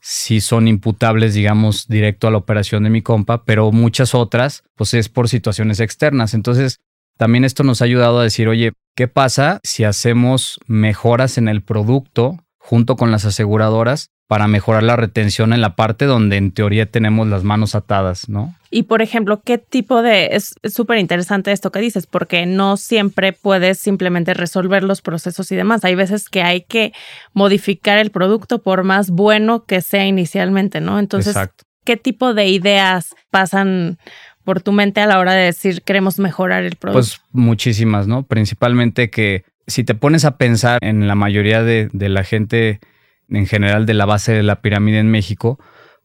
sí 0.00 0.42
son 0.42 0.68
imputables, 0.68 1.32
digamos, 1.32 1.88
directo 1.88 2.28
a 2.28 2.30
la 2.30 2.36
operación 2.36 2.84
de 2.84 2.90
mi 2.90 3.00
compa, 3.00 3.46
pero 3.46 3.72
muchas 3.72 4.14
otras, 4.14 4.64
pues 4.74 4.92
es 4.92 5.08
por 5.08 5.30
situaciones 5.30 5.80
externas. 5.80 6.34
Entonces, 6.34 6.80
también 7.16 7.44
esto 7.44 7.62
nos 7.62 7.80
ha 7.80 7.86
ayudado 7.86 8.20
a 8.20 8.24
decir, 8.24 8.48
oye, 8.48 8.72
¿qué 8.94 9.08
pasa 9.08 9.60
si 9.62 9.84
hacemos 9.84 10.60
mejoras 10.66 11.38
en 11.38 11.48
el 11.48 11.62
producto 11.62 12.43
junto 12.64 12.96
con 12.96 13.10
las 13.10 13.26
aseguradoras 13.26 14.10
para 14.26 14.48
mejorar 14.48 14.84
la 14.84 14.96
retención 14.96 15.52
en 15.52 15.60
la 15.60 15.76
parte 15.76 16.06
donde 16.06 16.38
en 16.38 16.50
teoría 16.50 16.86
tenemos 16.86 17.28
las 17.28 17.44
manos 17.44 17.74
atadas, 17.74 18.30
¿no? 18.30 18.54
Y 18.70 18.84
por 18.84 19.02
ejemplo, 19.02 19.42
¿qué 19.44 19.58
tipo 19.58 20.00
de... 20.00 20.30
Es 20.32 20.54
súper 20.64 20.96
interesante 20.96 21.52
esto 21.52 21.70
que 21.70 21.80
dices, 21.80 22.06
porque 22.06 22.46
no 22.46 22.78
siempre 22.78 23.34
puedes 23.34 23.78
simplemente 23.78 24.32
resolver 24.32 24.82
los 24.82 25.02
procesos 25.02 25.52
y 25.52 25.56
demás. 25.56 25.84
Hay 25.84 25.94
veces 25.94 26.30
que 26.30 26.42
hay 26.42 26.62
que 26.62 26.94
modificar 27.34 27.98
el 27.98 28.10
producto 28.10 28.62
por 28.62 28.82
más 28.82 29.10
bueno 29.10 29.66
que 29.66 29.82
sea 29.82 30.06
inicialmente, 30.06 30.80
¿no? 30.80 30.98
Entonces, 30.98 31.36
¿qué 31.84 31.98
tipo 31.98 32.32
de 32.32 32.48
ideas 32.48 33.14
pasan 33.30 33.98
por 34.42 34.62
tu 34.62 34.72
mente 34.72 35.02
a 35.02 35.06
la 35.06 35.18
hora 35.18 35.34
de 35.34 35.44
decir 35.44 35.82
queremos 35.82 36.18
mejorar 36.18 36.64
el 36.64 36.76
producto? 36.76 36.98
Pues 36.98 37.20
muchísimas, 37.32 38.06
¿no? 38.06 38.22
Principalmente 38.22 39.10
que 39.10 39.44
si 39.66 39.84
te 39.84 39.94
pones 39.94 40.24
a 40.24 40.36
pensar 40.36 40.78
en 40.82 41.06
la 41.06 41.14
mayoría 41.14 41.62
de, 41.62 41.88
de 41.92 42.08
la 42.08 42.24
gente 42.24 42.80
en 43.28 43.46
general 43.46 43.86
de 43.86 43.94
la 43.94 44.06
base 44.06 44.32
de 44.32 44.42
la 44.42 44.60
pirámide 44.60 44.98
en 44.98 45.10
México, 45.10 45.58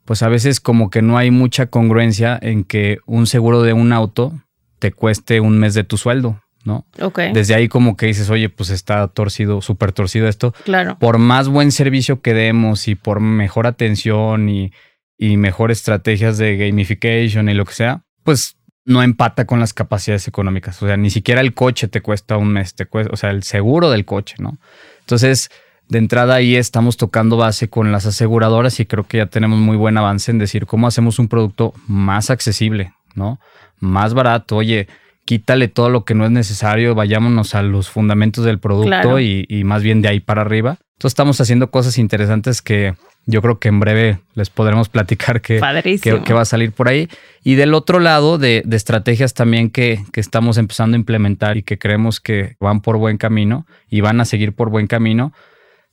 pues 0.06 0.24
a 0.24 0.30
veces 0.30 0.60
como 0.60 0.90
que 0.90 1.02
no 1.02 1.18
hay 1.18 1.32
mucha 1.32 1.68
congruencia 1.68 2.38
en 2.42 2.64
que 2.64 2.98
un 3.06 3.28
seguro 3.28 3.62
de 3.62 3.74
un 3.74 3.94
auto 3.94 4.34
te 4.80 4.92
cueste 4.92 5.40
un 5.40 5.60
mes 5.60 5.74
de 5.74 5.84
tu 5.84 5.98
sueldo, 5.98 6.42
¿no? 6.64 6.86
Ok. 7.02 7.20
Desde 7.34 7.54
ahí 7.54 7.68
como 7.68 7.98
que 7.98 8.08
dices, 8.08 8.30
oye, 8.30 8.50
pues 8.50 8.70
está 8.70 9.08
torcido, 9.10 9.62
súper 9.62 9.92
torcido 9.92 10.28
esto. 10.28 10.54
Claro. 10.64 10.98
Por 10.98 11.18
más 11.18 11.48
buen 11.48 11.72
servicio 11.72 12.22
que 12.22 12.34
demos 12.34 12.88
y 12.88 12.96
por 12.96 13.20
mejor 13.20 13.68
atención 13.68 14.50
y, 14.50 14.72
y 15.18 15.38
mejor 15.38 15.70
estrategias 15.70 16.38
de 16.38 16.58
gamification 16.58 17.50
y 17.50 17.54
lo 17.54 17.66
que 17.66 17.74
sea, 17.74 18.04
pues 18.24 18.56
no 18.90 19.04
empata 19.04 19.46
con 19.46 19.60
las 19.60 19.74
capacidades 19.74 20.28
económicas. 20.28 20.82
O 20.82 20.88
sea, 20.88 20.98
ni 20.98 21.12
siquiera 21.12 21.42
el 21.42 21.54
coche 21.54 21.88
te 21.88 22.02
cuesta 22.02 22.38
un 22.38 22.52
mes, 22.52 22.74
te 22.74 22.88
cuesta, 22.88 23.14
o 23.14 23.18
sea, 23.18 23.30
el 23.30 23.44
seguro 23.44 23.92
del 23.92 24.04
coche, 24.04 24.36
¿no? 24.40 24.58
Entonces, 25.02 25.52
de 25.88 26.00
entrada 26.00 26.34
ahí 26.34 26.56
estamos 26.56 26.98
tocando 26.98 27.38
base 27.38 27.70
con 27.70 27.92
las 27.92 28.08
aseguradoras 28.08 28.80
y 28.80 28.88
creo 28.88 29.04
que 29.06 29.18
ya 29.18 29.28
tenemos 29.28 29.60
muy 29.60 29.78
buen 29.78 29.96
avance 29.98 30.32
en 30.32 30.40
decir 30.40 30.66
cómo 30.66 30.88
hacemos 30.88 31.20
un 31.20 31.28
producto 31.28 31.74
más 31.88 32.32
accesible, 32.32 32.94
¿no? 33.14 33.40
Más 33.80 34.16
barato. 34.16 34.56
Oye, 34.56 34.88
quítale 35.26 35.68
todo 35.68 35.90
lo 35.90 36.06
que 36.06 36.16
no 36.16 36.26
es 36.26 36.32
necesario, 36.32 36.96
vayámonos 36.96 37.56
a 37.56 37.62
los 37.62 37.90
fundamentos 37.90 38.46
del 38.46 38.60
producto 38.60 38.88
Claro. 38.90 39.20
y, 39.20 39.46
y 39.48 39.64
más 39.64 39.84
bien 39.84 40.02
de 40.02 40.08
ahí 40.10 40.20
para 40.20 40.42
arriba. 40.42 40.78
Entonces 40.98 41.12
estamos 41.14 41.40
haciendo 41.40 41.70
cosas 41.72 41.98
interesantes 41.98 42.62
que 42.62 42.94
yo 43.26 43.42
creo 43.42 43.60
que 43.60 43.68
en 43.70 43.80
breve 43.80 44.20
les 44.34 44.50
podremos 44.50 44.90
platicar 44.90 45.40
que, 45.42 45.60
Padrísimo. 45.60 46.18
que, 46.18 46.24
que 46.24 46.34
va 46.34 46.42
a 46.42 46.46
salir 46.46 46.72
por 46.72 46.88
ahí. 46.90 47.08
Y 47.44 47.56
del 47.56 47.74
otro 47.74 48.00
lado, 48.00 48.38
de, 48.38 48.64
de 48.66 48.76
estrategias 48.76 49.34
también 49.34 49.70
que, 49.70 50.04
que 50.12 50.20
estamos 50.20 50.58
empezando 50.58 50.96
a 50.96 51.00
implementar 51.00 51.58
y 51.58 51.64
que 51.64 51.78
creemos 51.78 52.20
que 52.20 52.56
van 52.60 52.82
por 52.82 52.98
buen 52.98 53.18
camino 53.18 53.66
y 53.90 54.02
van 54.02 54.20
a 54.20 54.26
seguir 54.26 54.54
por 54.54 54.70
buen 54.72 54.88
camino, 54.88 55.32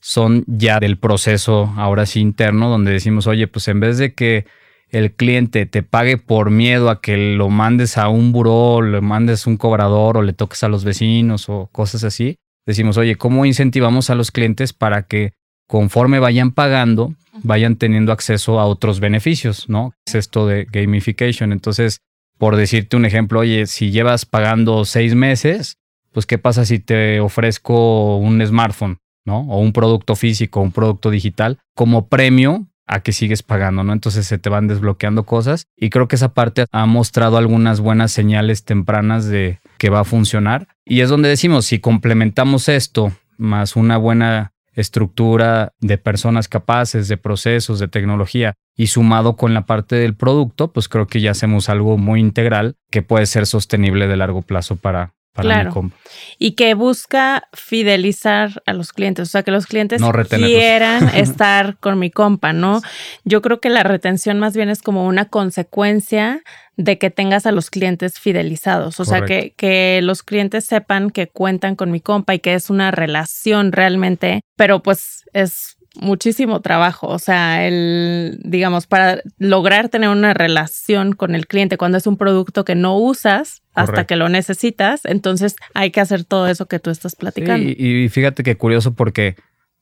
son 0.01 0.43
ya 0.47 0.79
del 0.79 0.97
proceso 0.97 1.73
ahora 1.77 2.05
sí 2.05 2.19
interno, 2.19 2.69
donde 2.69 2.91
decimos, 2.91 3.27
oye, 3.27 3.47
pues 3.47 3.67
en 3.67 3.79
vez 3.79 3.97
de 3.97 4.13
que 4.13 4.45
el 4.89 5.13
cliente 5.13 5.65
te 5.65 5.83
pague 5.83 6.17
por 6.17 6.49
miedo 6.49 6.89
a 6.89 7.01
que 7.01 7.17
lo 7.35 7.49
mandes 7.49 7.97
a 7.97 8.09
un 8.09 8.31
buró, 8.31 8.81
le 8.81 9.01
mandes 9.01 9.47
un 9.47 9.57
cobrador 9.57 10.17
o 10.17 10.21
le 10.21 10.33
toques 10.33 10.63
a 10.63 10.69
los 10.69 10.83
vecinos 10.83 11.49
o 11.49 11.69
cosas 11.71 12.03
así, 12.03 12.37
decimos, 12.65 12.97
oye, 12.97 13.15
¿cómo 13.15 13.45
incentivamos 13.45 14.09
a 14.09 14.15
los 14.15 14.31
clientes 14.31 14.73
para 14.73 15.03
que 15.03 15.33
conforme 15.67 16.19
vayan 16.19 16.51
pagando, 16.51 17.13
vayan 17.43 17.75
teniendo 17.75 18.11
acceso 18.11 18.59
a 18.59 18.65
otros 18.65 18.99
beneficios, 18.99 19.67
¿no? 19.69 19.93
Es 20.05 20.15
esto 20.15 20.47
de 20.47 20.65
gamification. 20.65 21.51
Entonces, 21.51 21.99
por 22.37 22.55
decirte 22.55 22.95
un 22.95 23.05
ejemplo, 23.05 23.41
oye, 23.41 23.67
si 23.67 23.91
llevas 23.91 24.25
pagando 24.25 24.85
seis 24.85 25.13
meses, 25.13 25.77
pues 26.11 26.25
¿qué 26.25 26.37
pasa 26.37 26.65
si 26.65 26.79
te 26.79 27.19
ofrezco 27.19 28.17
un 28.17 28.45
smartphone, 28.45 28.97
¿no? 29.25 29.41
O 29.41 29.59
un 29.59 29.73
producto 29.73 30.15
físico, 30.15 30.61
un 30.61 30.71
producto 30.71 31.09
digital, 31.09 31.59
como 31.75 32.07
premio 32.07 32.67
a 32.87 33.01
que 33.01 33.11
sigues 33.11 33.43
pagando, 33.43 33.83
¿no? 33.83 33.93
Entonces 33.93 34.25
se 34.25 34.37
te 34.37 34.49
van 34.49 34.67
desbloqueando 34.67 35.23
cosas 35.23 35.67
y 35.75 35.89
creo 35.89 36.07
que 36.07 36.15
esa 36.15 36.33
parte 36.33 36.65
ha 36.71 36.85
mostrado 36.85 37.37
algunas 37.37 37.79
buenas 37.79 38.11
señales 38.11 38.63
tempranas 38.63 39.25
de 39.25 39.59
que 39.77 39.89
va 39.89 39.99
a 39.99 40.05
funcionar. 40.05 40.69
Y 40.85 41.01
es 41.01 41.09
donde 41.09 41.29
decimos, 41.29 41.65
si 41.65 41.79
complementamos 41.79 42.69
esto 42.69 43.11
más 43.37 43.75
una 43.75 43.97
buena 43.97 44.53
estructura 44.73 45.73
de 45.79 45.97
personas 45.97 46.47
capaces, 46.47 47.07
de 47.07 47.17
procesos, 47.17 47.79
de 47.79 47.87
tecnología 47.87 48.53
y 48.75 48.87
sumado 48.87 49.35
con 49.35 49.53
la 49.53 49.65
parte 49.65 49.95
del 49.95 50.15
producto, 50.15 50.71
pues 50.71 50.87
creo 50.87 51.07
que 51.07 51.19
ya 51.19 51.31
hacemos 51.31 51.67
algo 51.67 51.97
muy 51.97 52.19
integral 52.19 52.75
que 52.91 53.01
puede 53.01 53.25
ser 53.25 53.47
sostenible 53.47 54.07
de 54.07 54.17
largo 54.17 54.43
plazo 54.43 54.75
para, 54.75 55.15
para 55.37 55.47
Claro. 55.49 55.69
mi 55.69 55.73
compa. 55.73 55.95
y 56.39 56.51
que 56.51 56.73
busca 56.73 57.47
fidelizar 57.53 58.61
a 58.65 58.73
los 58.73 58.91
clientes, 58.91 59.29
o 59.29 59.31
sea, 59.31 59.43
que 59.43 59.51
los 59.51 59.65
clientes 59.67 60.01
No 60.01 60.11
quieran 60.11 61.09
estar 61.15 61.77
con 61.77 61.97
mi 61.99 62.11
compa, 62.11 62.51
¿no? 62.53 62.81
Yo 63.23 63.41
creo 63.41 63.61
que 63.61 63.69
la 63.69 63.83
retención 63.83 64.39
más 64.39 64.55
bien 64.55 64.69
es 64.69 64.81
como 64.81 65.05
una 65.07 65.25
consecuencia 65.25 66.41
de 66.75 66.97
que 66.99 67.09
tengas 67.09 67.45
a 67.45 67.51
los 67.51 67.69
clientes 67.69 68.19
fidelizados, 68.19 68.99
o 68.99 69.05
sea, 69.05 69.21
que, 69.25 69.53
que 69.57 69.99
los 70.03 70.21
clientes 70.21 70.65
sepan 70.65 71.09
que 71.09 71.27
cuentan 71.27 71.75
con 71.75 71.89
mi 71.89 72.01
compa 72.01 72.35
y 72.35 72.39
que 72.39 72.53
es 72.53 72.69
una 72.69 72.91
relación 72.91 73.71
realmente, 73.71 74.41
pero 74.55 74.83
pues 74.83 75.23
es 75.33 75.76
muchísimo 75.99 76.61
trabajo, 76.61 77.07
o 77.07 77.19
sea, 77.19 77.67
el, 77.67 78.39
digamos, 78.43 78.87
para 78.87 79.21
lograr 79.37 79.89
tener 79.89 80.09
una 80.09 80.33
relación 80.33 81.13
con 81.13 81.35
el 81.35 81.47
cliente 81.47 81.77
cuando 81.77 81.97
es 81.97 82.07
un 82.07 82.17
producto 82.17 82.65
que 82.65 82.75
no 82.75 82.97
usas 82.97 83.61
hasta 83.73 83.91
Correcto. 83.91 84.07
que 84.07 84.15
lo 84.15 84.29
necesitas, 84.29 85.05
entonces 85.05 85.55
hay 85.73 85.91
que 85.91 86.01
hacer 86.01 86.23
todo 86.23 86.47
eso 86.47 86.67
que 86.67 86.79
tú 86.79 86.89
estás 86.89 87.15
platicando. 87.15 87.67
Sí, 87.67 87.75
y 87.77 88.09
fíjate 88.09 88.43
que 88.43 88.57
curioso 88.57 88.93
porque 88.93 89.35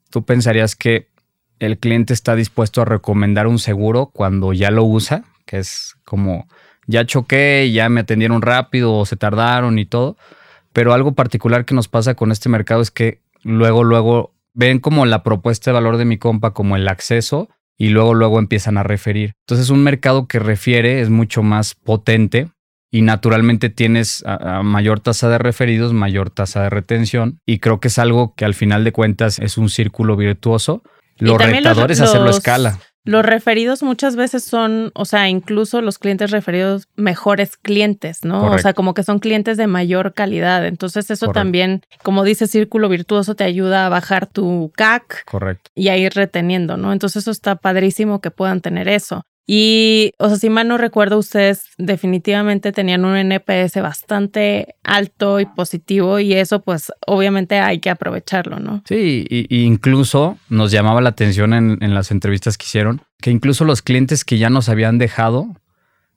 tú 0.10 0.24
pensarías 0.26 0.76
que 0.76 1.08
el 1.60 1.78
cliente 1.78 2.14
está 2.14 2.36
dispuesto 2.36 2.82
a 2.82 2.86
recomendar 2.86 3.48
un 3.48 3.60
seguro 3.60 4.08
cuando 4.08 4.54
ya 4.54 4.72
lo 4.72 4.84
usa, 4.84 5.24
que 5.46 5.58
es 5.58 5.96
como 6.04 6.48
ya 6.88 7.06
choqué, 7.06 7.72
ya 7.72 7.90
me 7.90 8.02
atendieron 8.02 8.42
rápido 8.42 8.94
o 8.94 9.06
se 9.06 9.16
tardaron 9.16 9.80
y 9.80 9.86
todo. 9.86 10.18
Pero 10.74 10.94
algo 10.94 11.14
particular 11.14 11.66
que 11.66 11.74
nos 11.74 11.88
pasa 11.88 12.16
con 12.16 12.32
este 12.32 12.50
mercado 12.50 12.82
es 12.82 12.92
que 12.92 13.22
luego, 13.44 13.84
luego 13.84 14.35
ven 14.56 14.80
como 14.80 15.06
la 15.06 15.22
propuesta 15.22 15.70
de 15.70 15.76
valor 15.76 15.98
de 15.98 16.06
mi 16.06 16.18
compa 16.18 16.52
como 16.52 16.76
el 16.76 16.88
acceso 16.88 17.50
y 17.78 17.90
luego, 17.90 18.14
luego 18.14 18.40
empiezan 18.40 18.78
a 18.78 18.84
referir. 18.84 19.34
Entonces 19.48 19.70
un 19.70 19.84
mercado 19.84 20.28
que 20.28 20.40
refiere 20.40 21.02
es 21.02 21.10
mucho 21.10 21.44
más 21.44 21.76
potente 21.76 22.48
y 22.92 23.02
naturalmente 23.02 23.70
tienes 23.70 24.24
a, 24.26 24.60
a 24.60 24.64
mayor 24.64 25.02
tasa 25.02 25.28
de 25.30 25.38
referidos, 25.38 25.92
mayor 25.94 26.30
tasa 26.30 26.64
de 26.64 26.70
retención 26.70 27.40
y 27.46 27.60
creo 27.60 27.80
que 27.80 27.90
es 27.90 28.00
algo 28.00 28.34
que 28.36 28.46
al 28.46 28.54
final 28.54 28.84
de 28.86 28.94
cuentas 28.94 29.38
es 29.40 29.58
un 29.58 29.70
círculo 29.70 30.16
virtuoso. 30.16 30.82
Lo 31.18 31.38
también 31.38 31.64
los- 31.64 31.74
retador 31.74 31.92
es 31.92 32.00
hacerlo 32.02 32.28
a 32.28 32.32
escala. 32.32 32.80
Los 33.06 33.24
referidos 33.24 33.84
muchas 33.84 34.16
veces 34.16 34.44
son, 34.44 34.92
o 34.96 35.06
sea, 35.06 35.30
incluso 35.30 35.80
los 35.82 36.00
clientes 36.00 36.32
referidos 36.32 36.88
mejores 36.96 37.56
clientes, 37.56 38.26
¿no? 38.26 38.52
O 38.52 38.58
sea, 38.58 38.74
como 38.74 38.94
que 38.96 39.04
son 39.04 39.20
clientes 39.20 39.58
de 39.58 39.68
mayor 39.68 40.14
calidad. 40.14 40.66
Entonces 40.66 41.10
eso 41.12 41.28
Correcto. 41.28 41.40
también, 41.40 41.82
como 42.04 42.24
dice 42.24 42.48
Círculo 42.48 42.90
Virtuoso, 42.90 43.36
te 43.36 43.44
ayuda 43.44 43.86
a 43.86 43.90
bajar 43.90 44.26
tu 44.26 44.72
CAC 44.76 45.24
Correcto. 45.26 45.70
y 45.76 45.90
a 45.90 45.98
ir 45.98 46.14
reteniendo, 46.14 46.78
¿no? 46.78 46.92
Entonces 46.94 47.24
eso 47.24 47.32
está 47.32 47.56
padrísimo 47.56 48.22
que 48.22 48.32
puedan 48.32 48.62
tener 48.62 48.88
eso. 48.88 49.24
Y, 49.48 50.14
o 50.18 50.28
sea, 50.28 50.38
si 50.38 50.50
mal 50.50 50.68
no 50.68 50.78
recuerdo, 50.78 51.20
ustedes 51.20 51.66
definitivamente 51.78 52.72
tenían 52.72 53.06
un 53.06 53.16
NPS 53.16 53.80
bastante 53.82 54.76
alto 54.84 55.40
y 55.40 55.46
positivo 55.46 56.20
y 56.20 56.34
eso 56.34 56.62
pues 56.62 56.92
obviamente 57.06 57.60
hay 57.60 57.80
que 57.80 57.92
aprovecharlo, 57.92 58.60
¿no? 58.60 58.82
Sí, 58.88 59.26
y, 59.30 59.46
y 59.56 59.66
incluso 59.66 60.40
nos 60.50 60.72
llamaba 60.72 61.00
la 61.02 61.10
atención 61.10 61.54
en, 61.54 61.78
en 61.82 61.94
las 61.94 62.10
entrevistas 62.10 62.58
que 62.58 62.66
hicieron 62.66 63.02
que 63.22 63.30
incluso 63.32 63.66
los 63.66 63.82
clientes 63.82 64.26
que 64.26 64.38
ya 64.40 64.50
nos 64.50 64.68
habían 64.68 64.98
dejado 64.98 65.48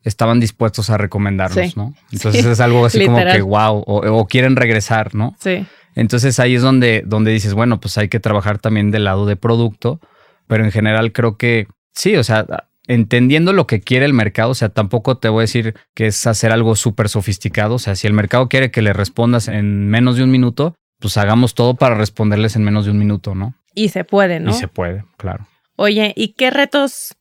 estaban 0.05 0.41
dispuestos 0.41 0.89
a 0.91 0.97
recomendarnos, 0.97 1.67
Sí. 1.67 1.73
¿no? 1.77 1.95
Entonces 2.13 2.43
Sí, 2.45 2.51
es 2.51 2.61
algo 2.61 2.87
así 2.87 3.05
como 3.05 3.19
que 3.25 3.43
wow, 3.43 3.85
o, 3.87 4.11
o 4.19 4.27
quieren 4.27 4.57
regresar, 4.57 5.15
¿no? 5.15 5.37
Sí. 5.39 5.67
Entonces 5.95 6.39
ahí 6.41 6.55
es 6.55 6.63
donde, 6.63 7.03
donde 7.05 7.31
dices, 7.33 7.53
bueno, 7.53 7.79
pues 7.81 7.99
hay 7.99 8.09
que 8.09 8.21
trabajar 8.21 8.59
también 8.59 8.91
del 8.91 9.05
lado 9.05 9.27
de 9.27 9.37
producto, 9.37 10.01
pero 10.47 10.65
en 10.65 10.71
general 10.73 11.13
creo 11.13 11.37
que 11.37 11.67
sí, 11.93 12.17
o 12.17 12.25
sea, 12.25 12.47
entendiendo 12.89 13.53
lo 13.53 13.67
que 13.67 13.81
quiere 13.81 14.07
el 14.07 14.15
mercado, 14.15 14.51
o 14.51 14.55
sea, 14.55 14.71
tampoco 14.71 15.19
te 15.19 15.29
voy 15.29 15.43
a 15.43 15.43
decir 15.43 15.75
que 15.95 16.07
es 16.07 16.27
hacer 16.27 16.51
algo 16.51 16.75
súper 16.75 17.09
sofisticado, 17.09 17.75
o 17.75 17.79
sea, 17.79 17.95
si 17.95 18.07
el 18.07 18.15
mercado 18.15 18.49
quiere 18.49 18.71
que 18.71 18.83
le 18.83 18.93
respondas 18.93 19.47
en 19.47 19.89
menos 19.89 20.17
de 20.17 20.25
un 20.25 20.31
minuto, 20.31 20.75
pues 20.99 21.17
hagamos 21.19 21.55
todo 21.55 21.75
para 21.75 21.95
responderles 21.95 22.57
en 22.57 22.65
menos 22.65 22.87
de 22.87 22.91
un 22.91 22.99
minuto, 22.99 23.35
¿no? 23.35 23.55
Y 23.75 23.91
se 23.91 24.05
puede, 24.05 24.41
¿no? 24.41 24.51
Y 24.51 24.55
se 24.55 24.67
puede, 24.67 25.05
claro. 25.19 25.47
Oye, 25.77 26.13
¿y 26.17 26.33
qué 26.33 26.51
retos 26.51 27.15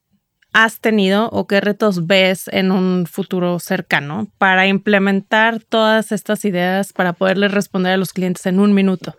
has 0.54 0.80
tenido 0.80 1.30
o 1.30 1.46
qué 1.46 1.62
retos 1.62 2.08
ves 2.08 2.48
en 2.52 2.72
un 2.72 3.06
futuro 3.06 3.60
cercano 3.60 4.28
para 4.38 4.66
implementar 4.68 5.62
todas 5.62 6.12
estas 6.12 6.46
ideas 6.46 6.94
para 6.94 7.14
poderles 7.14 7.52
responder 7.52 7.94
a 7.94 7.98
los 7.98 8.14
clientes 8.14 8.46
en 8.46 8.60
un 8.60 8.74
minuto? 8.74 9.16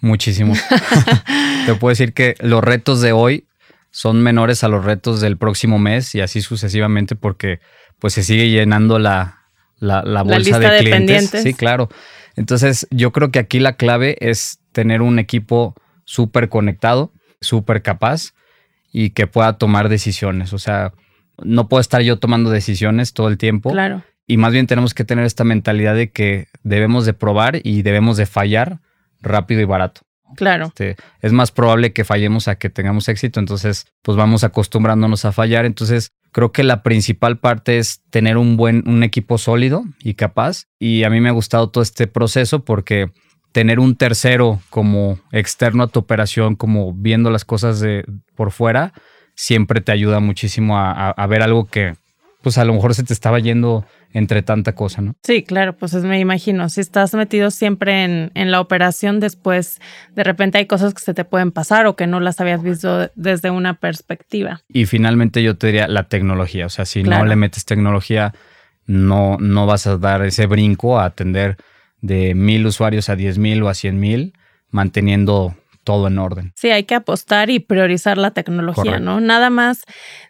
Muchísimo. 0.00 0.54
te 1.66 1.74
puedo 1.74 1.90
decir 1.90 2.14
que 2.14 2.36
los 2.38 2.62
retos 2.62 3.00
de 3.00 3.10
hoy 3.10 3.47
son 3.90 4.22
menores 4.22 4.64
a 4.64 4.68
los 4.68 4.84
retos 4.84 5.20
del 5.20 5.36
próximo 5.36 5.78
mes 5.78 6.14
y 6.14 6.20
así 6.20 6.42
sucesivamente 6.42 7.16
porque 7.16 7.60
pues 7.98 8.14
se 8.14 8.22
sigue 8.22 8.50
llenando 8.50 8.98
la, 8.98 9.44
la, 9.78 10.02
la 10.02 10.22
bolsa 10.22 10.58
de 10.58 10.68
de 10.68 10.78
clientes. 10.78 10.90
pendientes. 10.90 11.42
Sí, 11.42 11.54
claro. 11.54 11.88
Entonces 12.36 12.86
yo 12.90 13.12
creo 13.12 13.30
que 13.30 13.38
aquí 13.38 13.58
la 13.58 13.74
clave 13.74 14.16
es 14.20 14.60
tener 14.72 15.02
un 15.02 15.18
equipo 15.18 15.74
súper 16.04 16.48
conectado, 16.48 17.12
súper 17.40 17.82
capaz 17.82 18.34
y 18.92 19.10
que 19.10 19.26
pueda 19.26 19.58
tomar 19.58 19.88
decisiones. 19.88 20.52
O 20.52 20.58
sea, 20.58 20.92
no 21.42 21.68
puedo 21.68 21.80
estar 21.80 22.02
yo 22.02 22.18
tomando 22.18 22.50
decisiones 22.50 23.12
todo 23.12 23.28
el 23.28 23.38
tiempo 23.38 23.70
Claro, 23.70 24.02
y 24.26 24.36
más 24.36 24.52
bien 24.52 24.66
tenemos 24.66 24.92
que 24.92 25.04
tener 25.04 25.24
esta 25.24 25.42
mentalidad 25.42 25.94
de 25.94 26.10
que 26.10 26.48
debemos 26.62 27.06
de 27.06 27.14
probar 27.14 27.60
y 27.64 27.82
debemos 27.82 28.18
de 28.18 28.26
fallar 28.26 28.80
rápido 29.20 29.62
y 29.62 29.64
barato. 29.64 30.02
Claro. 30.36 30.66
Este, 30.66 30.96
es 31.20 31.32
más 31.32 31.50
probable 31.50 31.92
que 31.92 32.04
fallemos 32.04 32.48
a 32.48 32.56
que 32.56 32.70
tengamos 32.70 33.08
éxito, 33.08 33.40
entonces 33.40 33.86
pues 34.02 34.16
vamos 34.16 34.44
acostumbrándonos 34.44 35.24
a 35.24 35.32
fallar. 35.32 35.64
Entonces 35.64 36.12
creo 36.32 36.52
que 36.52 36.62
la 36.62 36.82
principal 36.82 37.38
parte 37.38 37.78
es 37.78 38.02
tener 38.10 38.36
un 38.36 38.56
buen, 38.56 38.88
un 38.88 39.02
equipo 39.02 39.38
sólido 39.38 39.84
y 40.00 40.14
capaz. 40.14 40.64
Y 40.78 41.04
a 41.04 41.10
mí 41.10 41.20
me 41.20 41.28
ha 41.28 41.32
gustado 41.32 41.70
todo 41.70 41.82
este 41.82 42.06
proceso 42.06 42.64
porque 42.64 43.10
tener 43.52 43.80
un 43.80 43.96
tercero 43.96 44.60
como 44.70 45.18
externo 45.32 45.82
a 45.82 45.88
tu 45.88 46.00
operación, 46.00 46.54
como 46.54 46.92
viendo 46.94 47.30
las 47.30 47.44
cosas 47.44 47.80
de 47.80 48.04
por 48.34 48.50
fuera, 48.50 48.92
siempre 49.34 49.80
te 49.80 49.92
ayuda 49.92 50.20
muchísimo 50.20 50.78
a, 50.78 51.26
ver 51.28 51.42
algo 51.42 51.66
que 51.66 51.94
pues 52.42 52.58
a 52.58 52.64
lo 52.64 52.72
mejor 52.72 52.94
se 52.94 53.04
te 53.04 53.12
estaba 53.12 53.38
yendo 53.38 53.84
entre 54.12 54.42
tanta 54.42 54.74
cosa, 54.74 55.02
¿no? 55.02 55.14
Sí, 55.22 55.42
claro, 55.42 55.76
pues 55.76 55.94
me 55.94 56.18
imagino, 56.18 56.68
si 56.68 56.80
estás 56.80 57.14
metido 57.14 57.50
siempre 57.50 58.04
en, 58.04 58.30
en, 58.34 58.50
la 58.50 58.60
operación, 58.60 59.20
después 59.20 59.80
de 60.14 60.24
repente 60.24 60.58
hay 60.58 60.66
cosas 60.66 60.94
que 60.94 61.00
se 61.00 61.14
te 61.14 61.24
pueden 61.24 61.52
pasar 61.52 61.86
o 61.86 61.96
que 61.96 62.06
no 62.06 62.20
las 62.20 62.40
habías 62.40 62.62
visto 62.62 63.10
desde 63.14 63.50
una 63.50 63.74
perspectiva. 63.74 64.62
Y 64.68 64.86
finalmente 64.86 65.42
yo 65.42 65.56
te 65.56 65.68
diría 65.68 65.88
la 65.88 66.04
tecnología, 66.04 66.66
o 66.66 66.70
sea, 66.70 66.84
si 66.84 67.02
no 67.02 67.24
le 67.24 67.36
metes 67.36 67.64
tecnología, 67.64 68.34
no, 68.86 69.36
no 69.38 69.66
vas 69.66 69.86
a 69.86 69.98
dar 69.98 70.24
ese 70.24 70.46
brinco 70.46 70.98
a 70.98 71.04
atender 71.04 71.56
de 72.00 72.34
mil 72.34 72.66
usuarios 72.66 73.08
a 73.08 73.16
diez 73.16 73.38
mil 73.38 73.62
o 73.62 73.68
a 73.68 73.74
cien 73.74 74.00
mil, 74.00 74.32
manteniendo 74.70 75.54
todo 75.88 76.08
en 76.08 76.18
orden. 76.18 76.52
Sí, 76.54 76.70
hay 76.70 76.84
que 76.84 76.94
apostar 76.94 77.48
y 77.48 77.60
priorizar 77.60 78.18
la 78.18 78.32
tecnología, 78.32 79.00
¿no? 79.00 79.22
Nada 79.22 79.48
más, 79.48 79.84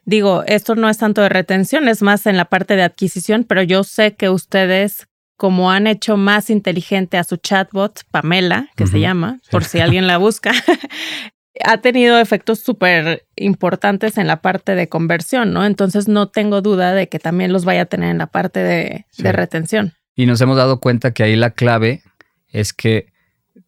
digo, 0.04 0.44
esto 0.46 0.76
no 0.76 0.88
es 0.88 0.98
tanto 0.98 1.20
de 1.20 1.28
retención, 1.28 1.88
es 1.88 2.00
más 2.00 2.26
en 2.26 2.36
la 2.36 2.44
parte 2.44 2.76
de 2.76 2.84
adquisición, 2.84 3.42
pero 3.42 3.64
yo 3.64 3.82
sé 3.82 4.14
que 4.14 4.30
ustedes, 4.30 5.08
como 5.36 5.72
han 5.72 5.88
hecho 5.88 6.16
más 6.16 6.48
inteligente 6.48 7.18
a 7.18 7.24
su 7.24 7.38
chatbot, 7.38 8.04
Pamela, 8.12 8.68
que 8.76 8.86
se 8.86 9.00
llama, 9.00 9.40
por 9.50 9.64
si 9.64 9.80
alguien 9.80 10.06
la 10.06 10.18
busca, 10.18 10.52
ha 11.64 11.78
tenido 11.78 12.20
efectos 12.20 12.60
súper 12.60 13.26
importantes 13.34 14.16
en 14.16 14.28
la 14.28 14.40
parte 14.40 14.76
de 14.76 14.88
conversión, 14.88 15.52
¿no? 15.52 15.66
Entonces 15.66 16.06
no 16.06 16.28
tengo 16.28 16.62
duda 16.62 16.94
de 16.94 17.08
que 17.08 17.18
también 17.18 17.52
los 17.52 17.64
vaya 17.64 17.82
a 17.82 17.86
tener 17.86 18.12
en 18.12 18.18
la 18.18 18.28
parte 18.28 18.60
de, 18.60 19.06
de 19.16 19.32
retención. 19.32 19.94
Y 20.14 20.26
nos 20.26 20.40
hemos 20.40 20.56
dado 20.56 20.78
cuenta 20.78 21.10
que 21.12 21.24
ahí 21.24 21.34
la 21.34 21.50
clave 21.50 22.04
es 22.46 22.72
que 22.72 23.17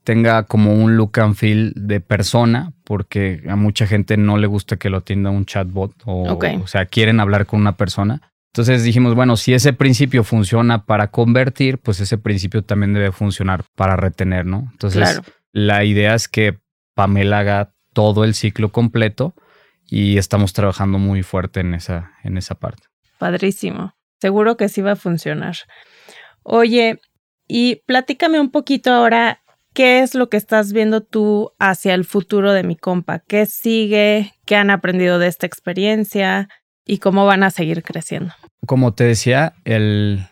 tenga 0.05 0.45
como 0.45 0.75
un 0.75 0.97
look 0.97 1.19
and 1.21 1.35
feel 1.35 1.73
de 1.77 2.01
persona, 2.01 2.73
porque 2.85 3.43
a 3.49 3.57
mucha 3.57 3.87
gente 3.87 4.17
no 4.17 4.39
le 4.39 4.47
gusta 4.47 4.77
que 4.77 4.91
lo 4.91 4.99
atienda 4.99 5.31
un 5.31 5.47
chatbot 5.47 5.93
o, 6.07 6.39
o 6.39 6.67
sea, 6.67 6.87
quieren 6.87 7.21
hablar 7.21 7.47
con 7.47 7.61
una 7.61 7.77
persona. 7.77 8.33
Entonces 8.53 8.83
dijimos, 8.83 9.15
bueno, 9.15 9.37
si 9.37 9.55
ese 9.55 9.73
principio 9.73 10.25
funciona 10.25 10.85
para 10.85 11.09
convertir, 11.09 11.79
pues 11.79 12.01
ese 12.01 12.19
principio 12.19 12.63
también 12.63 12.93
debe 12.93 13.13
funcionar 13.13 13.65
para 13.77 13.97
retener, 13.97 14.45
¿no? 14.45 14.69
Entonces, 14.73 15.21
la 15.53 15.85
idea 15.85 16.15
es 16.15 16.27
que 16.27 16.59
Pamela 16.95 17.41
haga 17.41 17.73
todo 17.93 18.25
el 18.25 18.35
ciclo 18.35 18.71
completo 18.73 19.35
y 19.89 20.19
estamos 20.19 20.53
trabajando 20.53 20.99
muy 20.99 21.23
fuerte 21.23 21.61
en 21.61 21.75
esa, 21.75 22.13
en 22.25 22.39
esa 22.39 22.57
parte. 22.57 22.83
Padrísimo. 23.19 23.95
Seguro 24.21 24.57
que 24.57 24.69
sí 24.69 24.83
va 24.83 24.93
a 24.93 24.97
funcionar. 24.97 25.57
Oye, 26.43 26.99
y 27.47 27.83
platícame 27.87 28.41
un 28.41 28.51
poquito 28.51 28.93
ahora 28.93 29.40
¿Qué 29.73 30.01
es 30.01 30.15
lo 30.15 30.29
que 30.29 30.37
estás 30.37 30.73
viendo 30.73 31.01
tú 31.01 31.53
hacia 31.59 31.95
el 31.95 32.05
futuro 32.05 32.53
de 32.53 32.65
mi 32.65 32.77
compa? 32.77 33.21
¿Qué 33.21 33.47
sigue? 33.47 34.33
¿Qué 34.45 34.57
han 34.57 34.71
aprendido 34.71 35.19
de 35.19 35.29
esta 35.29 35.47
experiencia? 35.47 36.49
¿Y 36.85 36.99
cómo 36.99 37.25
van 37.25 37.45
a 37.45 37.51
seguir 37.51 37.83
creciendo? 37.83 38.33
Como 38.67 38.95
te 38.95 39.05
decía, 39.05 39.55
el, 39.65 40.27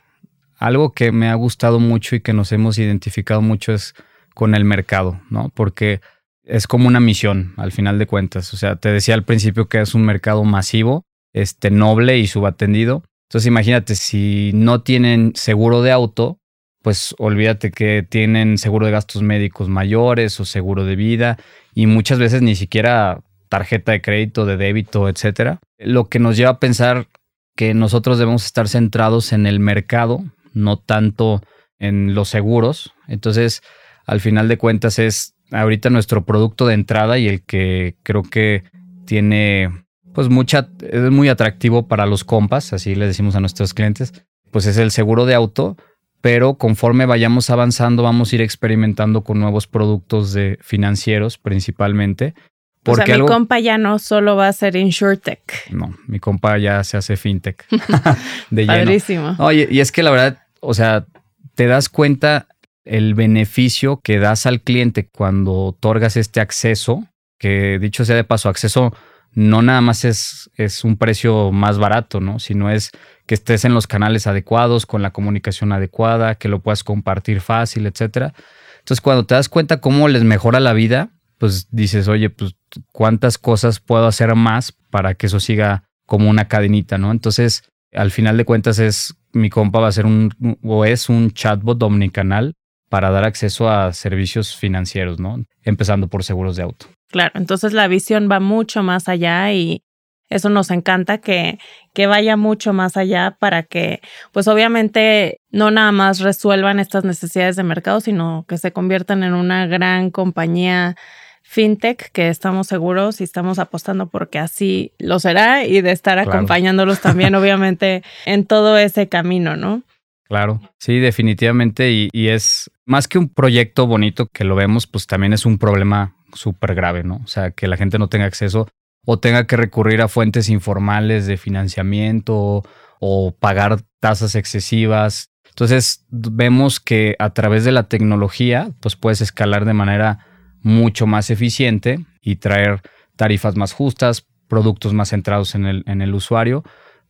algo 0.58 0.92
que 0.92 1.12
me 1.12 1.28
ha 1.28 1.34
gustado 1.34 1.78
mucho 1.78 2.16
y 2.16 2.20
que 2.20 2.32
nos 2.32 2.50
hemos 2.50 2.78
identificado 2.78 3.40
mucho 3.40 3.72
es 3.72 3.94
con 4.34 4.54
el 4.54 4.64
mercado, 4.64 5.20
¿no? 5.30 5.50
Porque 5.54 6.00
es 6.42 6.66
como 6.66 6.88
una 6.88 7.00
misión 7.00 7.54
al 7.56 7.70
final 7.70 7.98
de 7.98 8.06
cuentas. 8.06 8.52
O 8.54 8.56
sea, 8.56 8.76
te 8.76 8.90
decía 8.90 9.14
al 9.14 9.24
principio 9.24 9.68
que 9.68 9.80
es 9.80 9.94
un 9.94 10.02
mercado 10.02 10.42
masivo, 10.44 11.04
este 11.32 11.70
noble 11.70 12.18
y 12.18 12.26
subatendido. 12.26 13.04
Entonces 13.28 13.46
imagínate, 13.46 13.94
si 13.94 14.50
no 14.54 14.80
tienen 14.82 15.32
seguro 15.34 15.82
de 15.82 15.92
auto, 15.92 16.37
pues 16.82 17.14
olvídate 17.18 17.70
que 17.70 18.06
tienen 18.08 18.58
seguro 18.58 18.86
de 18.86 18.92
gastos 18.92 19.22
médicos 19.22 19.68
mayores 19.68 20.38
o 20.40 20.44
seguro 20.44 20.84
de 20.84 20.96
vida 20.96 21.38
y 21.74 21.86
muchas 21.86 22.18
veces 22.18 22.42
ni 22.42 22.54
siquiera 22.54 23.20
tarjeta 23.48 23.92
de 23.92 24.00
crédito, 24.00 24.46
de 24.46 24.56
débito, 24.56 25.08
etcétera. 25.08 25.58
Lo 25.78 26.08
que 26.08 26.18
nos 26.18 26.36
lleva 26.36 26.50
a 26.50 26.60
pensar 26.60 27.08
que 27.56 27.74
nosotros 27.74 28.18
debemos 28.18 28.44
estar 28.44 28.68
centrados 28.68 29.32
en 29.32 29.46
el 29.46 29.58
mercado, 29.58 30.22
no 30.52 30.78
tanto 30.78 31.42
en 31.78 32.14
los 32.14 32.28
seguros. 32.28 32.92
Entonces, 33.08 33.62
al 34.06 34.20
final 34.20 34.48
de 34.48 34.58
cuentas 34.58 34.98
es 34.98 35.34
ahorita 35.50 35.90
nuestro 35.90 36.24
producto 36.24 36.66
de 36.66 36.74
entrada 36.74 37.18
y 37.18 37.28
el 37.28 37.42
que 37.42 37.96
creo 38.02 38.22
que 38.22 38.64
tiene 39.06 39.70
pues 40.14 40.28
mucha 40.28 40.68
es 40.80 41.10
muy 41.10 41.28
atractivo 41.28 41.86
para 41.86 42.06
los 42.06 42.24
compas, 42.24 42.72
así 42.72 42.94
le 42.94 43.06
decimos 43.06 43.36
a 43.36 43.40
nuestros 43.40 43.72
clientes, 43.72 44.12
pues 44.50 44.66
es 44.66 44.76
el 44.76 44.90
seguro 44.90 45.26
de 45.26 45.34
auto 45.34 45.76
pero 46.20 46.54
conforme 46.54 47.06
vayamos 47.06 47.50
avanzando 47.50 48.02
vamos 48.02 48.32
a 48.32 48.36
ir 48.36 48.42
experimentando 48.42 49.22
con 49.22 49.40
nuevos 49.40 49.66
productos 49.66 50.32
de 50.32 50.58
financieros 50.60 51.38
principalmente. 51.38 52.34
Porque 52.82 53.02
o 53.02 53.06
sea, 53.06 53.18
mi 53.18 53.26
compa 53.26 53.58
ya 53.58 53.76
no 53.76 53.98
solo 53.98 54.36
va 54.36 54.48
a 54.48 54.52
ser 54.52 54.76
InsurTech. 54.76 55.70
No, 55.70 55.94
mi 56.06 56.20
compa 56.20 56.56
ya 56.58 56.82
se 56.84 56.96
hace 56.96 57.16
FinTech. 57.16 57.66
de 58.50 58.66
Padrísimo. 58.66 59.36
Oye, 59.38 59.68
y 59.70 59.80
es 59.80 59.92
que 59.92 60.02
la 60.02 60.10
verdad, 60.10 60.38
o 60.60 60.74
sea, 60.74 61.06
te 61.54 61.66
das 61.66 61.88
cuenta 61.88 62.46
el 62.84 63.14
beneficio 63.14 64.00
que 64.00 64.18
das 64.18 64.46
al 64.46 64.62
cliente 64.62 65.08
cuando 65.08 65.52
otorgas 65.54 66.16
este 66.16 66.40
acceso, 66.40 67.04
que 67.38 67.78
dicho 67.78 68.04
sea 68.04 68.16
de 68.16 68.24
paso, 68.24 68.48
acceso 68.48 68.94
no 69.32 69.62
nada 69.62 69.80
más 69.80 70.04
es, 70.04 70.50
es 70.56 70.84
un 70.84 70.96
precio 70.96 71.52
más 71.52 71.78
barato, 71.78 72.20
¿no? 72.20 72.38
Sino 72.38 72.70
es 72.70 72.90
que 73.26 73.34
estés 73.34 73.64
en 73.64 73.74
los 73.74 73.86
canales 73.86 74.26
adecuados, 74.26 74.86
con 74.86 75.02
la 75.02 75.12
comunicación 75.12 75.72
adecuada, 75.72 76.36
que 76.36 76.48
lo 76.48 76.60
puedas 76.60 76.82
compartir 76.82 77.40
fácil, 77.40 77.86
etcétera. 77.86 78.32
Entonces, 78.78 79.00
cuando 79.00 79.26
te 79.26 79.34
das 79.34 79.48
cuenta 79.48 79.80
cómo 79.80 80.08
les 80.08 80.24
mejora 80.24 80.60
la 80.60 80.72
vida, 80.72 81.10
pues 81.36 81.68
dices, 81.70 82.08
oye, 82.08 82.30
pues 82.30 82.56
cuántas 82.92 83.38
cosas 83.38 83.80
puedo 83.80 84.06
hacer 84.06 84.34
más 84.34 84.72
para 84.90 85.14
que 85.14 85.26
eso 85.26 85.40
siga 85.40 85.84
como 86.06 86.30
una 86.30 86.48
cadenita, 86.48 86.98
¿no? 86.98 87.10
Entonces, 87.12 87.64
al 87.92 88.10
final 88.10 88.36
de 88.36 88.44
cuentas 88.44 88.78
es, 88.78 89.14
mi 89.32 89.50
compa 89.50 89.78
va 89.78 89.88
a 89.88 89.92
ser 89.92 90.06
un, 90.06 90.58
o 90.62 90.84
es 90.84 91.08
un 91.08 91.30
chatbot 91.30 91.78
dominicanal 91.78 92.54
para 92.88 93.10
dar 93.10 93.24
acceso 93.24 93.70
a 93.70 93.92
servicios 93.92 94.56
financieros, 94.56 95.20
¿no? 95.20 95.44
Empezando 95.62 96.08
por 96.08 96.24
seguros 96.24 96.56
de 96.56 96.62
auto. 96.62 96.86
Claro, 97.10 97.32
entonces 97.34 97.72
la 97.72 97.88
visión 97.88 98.28
va 98.30 98.40
mucho 98.40 98.82
más 98.82 99.08
allá 99.08 99.52
y 99.52 99.82
eso 100.28 100.50
nos 100.50 100.70
encanta 100.70 101.18
que, 101.18 101.58
que 101.94 102.06
vaya 102.06 102.36
mucho 102.36 102.72
más 102.74 102.96
allá 102.98 103.36
para 103.38 103.62
que, 103.62 104.00
pues 104.32 104.46
obviamente, 104.46 105.40
no 105.50 105.70
nada 105.70 105.90
más 105.90 106.20
resuelvan 106.20 106.80
estas 106.80 107.04
necesidades 107.04 107.56
de 107.56 107.62
mercado, 107.62 108.00
sino 108.00 108.44
que 108.46 108.58
se 108.58 108.72
conviertan 108.72 109.22
en 109.22 109.32
una 109.32 109.66
gran 109.66 110.10
compañía 110.10 110.96
fintech 111.42 112.12
que 112.12 112.28
estamos 112.28 112.66
seguros 112.66 113.22
y 113.22 113.24
estamos 113.24 113.58
apostando 113.58 114.10
porque 114.10 114.38
así 114.38 114.92
lo 114.98 115.18
será 115.18 115.64
y 115.64 115.80
de 115.80 115.92
estar 115.92 116.18
acompañándolos 116.18 117.00
también, 117.00 117.34
obviamente, 117.34 118.02
en 118.26 118.44
todo 118.44 118.76
ese 118.76 119.08
camino, 119.08 119.56
¿no? 119.56 119.82
Claro, 120.28 120.60
sí, 120.78 120.98
definitivamente. 120.98 121.90
Y, 121.90 122.08
y, 122.12 122.28
es 122.28 122.70
más 122.84 123.08
que 123.08 123.18
un 123.18 123.28
proyecto 123.28 123.86
bonito 123.86 124.26
que 124.26 124.44
lo 124.44 124.54
vemos, 124.54 124.86
pues 124.86 125.06
también 125.06 125.32
es 125.32 125.46
un 125.46 125.58
problema 125.58 126.16
súper 126.34 126.74
grave, 126.74 127.02
¿no? 127.02 127.20
O 127.24 127.26
sea, 127.26 127.50
que 127.50 127.66
la 127.66 127.76
gente 127.76 127.98
no 127.98 128.08
tenga 128.08 128.26
acceso 128.26 128.68
o 129.10 129.18
tenga 129.18 129.46
que 129.46 129.56
recurrir 129.56 130.02
a 130.02 130.08
fuentes 130.08 130.50
informales 130.50 131.26
de 131.26 131.38
financiamiento 131.38 132.62
o, 133.00 133.34
pagar 133.40 133.80
tasas 134.00 134.34
excesivas. 134.34 135.30
Entonces 135.48 136.04
vemos 136.10 136.78
que 136.78 137.16
a 137.18 137.30
través 137.30 137.64
de 137.64 137.72
la 137.72 137.84
tecnología 137.84 138.70
pues 138.80 138.96
puedes 138.96 139.22
escalar 139.22 139.64
de 139.64 139.72
manera 139.72 140.26
mucho 140.60 141.06
más 141.06 141.30
eficiente 141.30 142.04
y 142.20 142.36
traer 142.36 142.82
tarifas 143.16 143.56
más 143.56 143.72
justas, 143.72 144.26
productos 144.46 144.92
más 144.92 145.08
centrados 145.08 145.54
en 145.54 145.64
el, 145.64 145.84
en 145.86 146.02
el 146.02 146.14
usuario, 146.14 146.62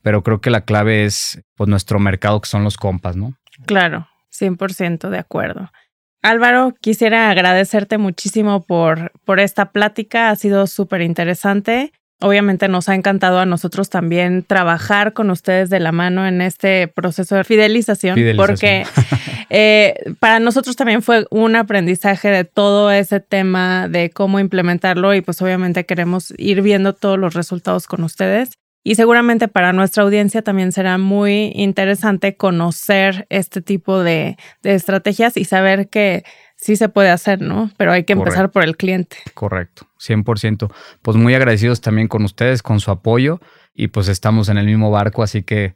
pero 0.02 0.22
creo 0.22 0.40
que 0.40 0.50
la 0.50 0.62
clave 0.62 1.04
es 1.04 1.42
pues 1.56 1.68
nuestro 1.68 1.98
mercado 1.98 2.40
que 2.40 2.48
son 2.48 2.64
los 2.64 2.76
compas, 2.76 3.16
¿no? 3.16 3.34
Claro, 3.66 4.08
100% 4.32 5.08
de 5.08 5.18
acuerdo. 5.18 5.70
Álvaro, 6.22 6.74
quisiera 6.80 7.30
agradecerte 7.30 7.96
muchísimo 7.98 8.64
por, 8.64 9.12
por 9.24 9.40
esta 9.40 9.70
plática, 9.70 10.30
ha 10.30 10.36
sido 10.36 10.66
súper 10.66 11.02
interesante. 11.02 11.92
Obviamente 12.20 12.66
nos 12.66 12.88
ha 12.88 12.96
encantado 12.96 13.38
a 13.38 13.46
nosotros 13.46 13.90
también 13.90 14.42
trabajar 14.42 15.12
con 15.12 15.30
ustedes 15.30 15.70
de 15.70 15.78
la 15.78 15.92
mano 15.92 16.26
en 16.26 16.40
este 16.40 16.88
proceso 16.88 17.36
de 17.36 17.44
fidelización, 17.44 18.18
porque 18.36 18.84
eh, 19.50 19.94
para 20.18 20.40
nosotros 20.40 20.74
también 20.74 21.02
fue 21.02 21.26
un 21.30 21.54
aprendizaje 21.54 22.28
de 22.28 22.42
todo 22.42 22.90
ese 22.90 23.20
tema 23.20 23.86
de 23.86 24.10
cómo 24.10 24.40
implementarlo 24.40 25.14
y 25.14 25.20
pues 25.20 25.40
obviamente 25.40 25.86
queremos 25.86 26.34
ir 26.36 26.60
viendo 26.62 26.92
todos 26.92 27.20
los 27.20 27.34
resultados 27.34 27.86
con 27.86 28.02
ustedes. 28.02 28.50
Y 28.84 28.94
seguramente 28.94 29.48
para 29.48 29.72
nuestra 29.72 30.02
audiencia 30.02 30.42
también 30.42 30.72
será 30.72 30.98
muy 30.98 31.52
interesante 31.54 32.36
conocer 32.36 33.26
este 33.28 33.60
tipo 33.60 34.02
de, 34.02 34.36
estrategias 34.62 35.36
y 35.36 35.44
saber 35.44 35.88
que 35.88 36.24
sí 36.56 36.76
se 36.76 36.88
puede 36.88 37.10
hacer, 37.10 37.40
¿no? 37.42 37.70
Pero 37.76 37.92
hay 37.92 38.04
que 38.04 38.14
empezar 38.14 38.50
por 38.50 38.64
el 38.64 38.76
cliente. 38.76 39.18
Correcto, 39.34 39.86
100%. 40.00 40.72
Pues 41.02 41.16
muy 41.16 41.34
agradecidos 41.34 41.80
también 41.80 42.08
con 42.08 42.24
ustedes, 42.24 42.62
con 42.62 42.80
su 42.80 42.90
apoyo 42.90 43.40
y 43.74 43.88
pues 43.88 44.08
estamos 44.08 44.48
en 44.48 44.58
el 44.58 44.66
mismo 44.66 44.90
barco, 44.90 45.22
así 45.22 45.42
que 45.42 45.74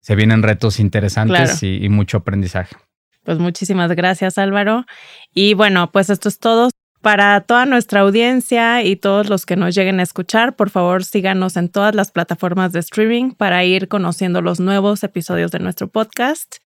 se 0.00 0.14
vienen 0.14 0.42
retos 0.42 0.80
interesantes 0.80 1.62
y, 1.62 1.84
y 1.84 1.88
mucho 1.88 2.18
aprendizaje. 2.18 2.76
Pues 3.24 3.38
muchísimas 3.38 3.90
gracias 3.92 4.38
Álvaro. 4.38 4.84
Y 5.32 5.54
bueno, 5.54 5.90
pues 5.90 6.10
esto 6.10 6.28
es 6.28 6.38
todo. 6.38 6.68
Para 7.04 7.42
toda 7.42 7.66
nuestra 7.66 8.00
audiencia 8.00 8.82
y 8.82 8.96
todos 8.96 9.28
los 9.28 9.44
que 9.44 9.56
nos 9.56 9.74
lleguen 9.74 10.00
a 10.00 10.02
escuchar, 10.02 10.56
por 10.56 10.70
favor 10.70 11.04
síganos 11.04 11.58
en 11.58 11.68
todas 11.68 11.94
las 11.94 12.10
plataformas 12.10 12.72
de 12.72 12.80
streaming 12.80 13.32
para 13.32 13.62
ir 13.62 13.88
conociendo 13.88 14.40
los 14.40 14.58
nuevos 14.58 15.04
episodios 15.04 15.50
de 15.50 15.58
nuestro 15.58 15.86
podcast 15.88 16.56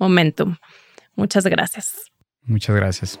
Momentum. 0.00 0.56
Muchas 1.14 1.46
gracias. 1.46 2.10
Muchas 2.42 2.74
gracias. 2.74 3.20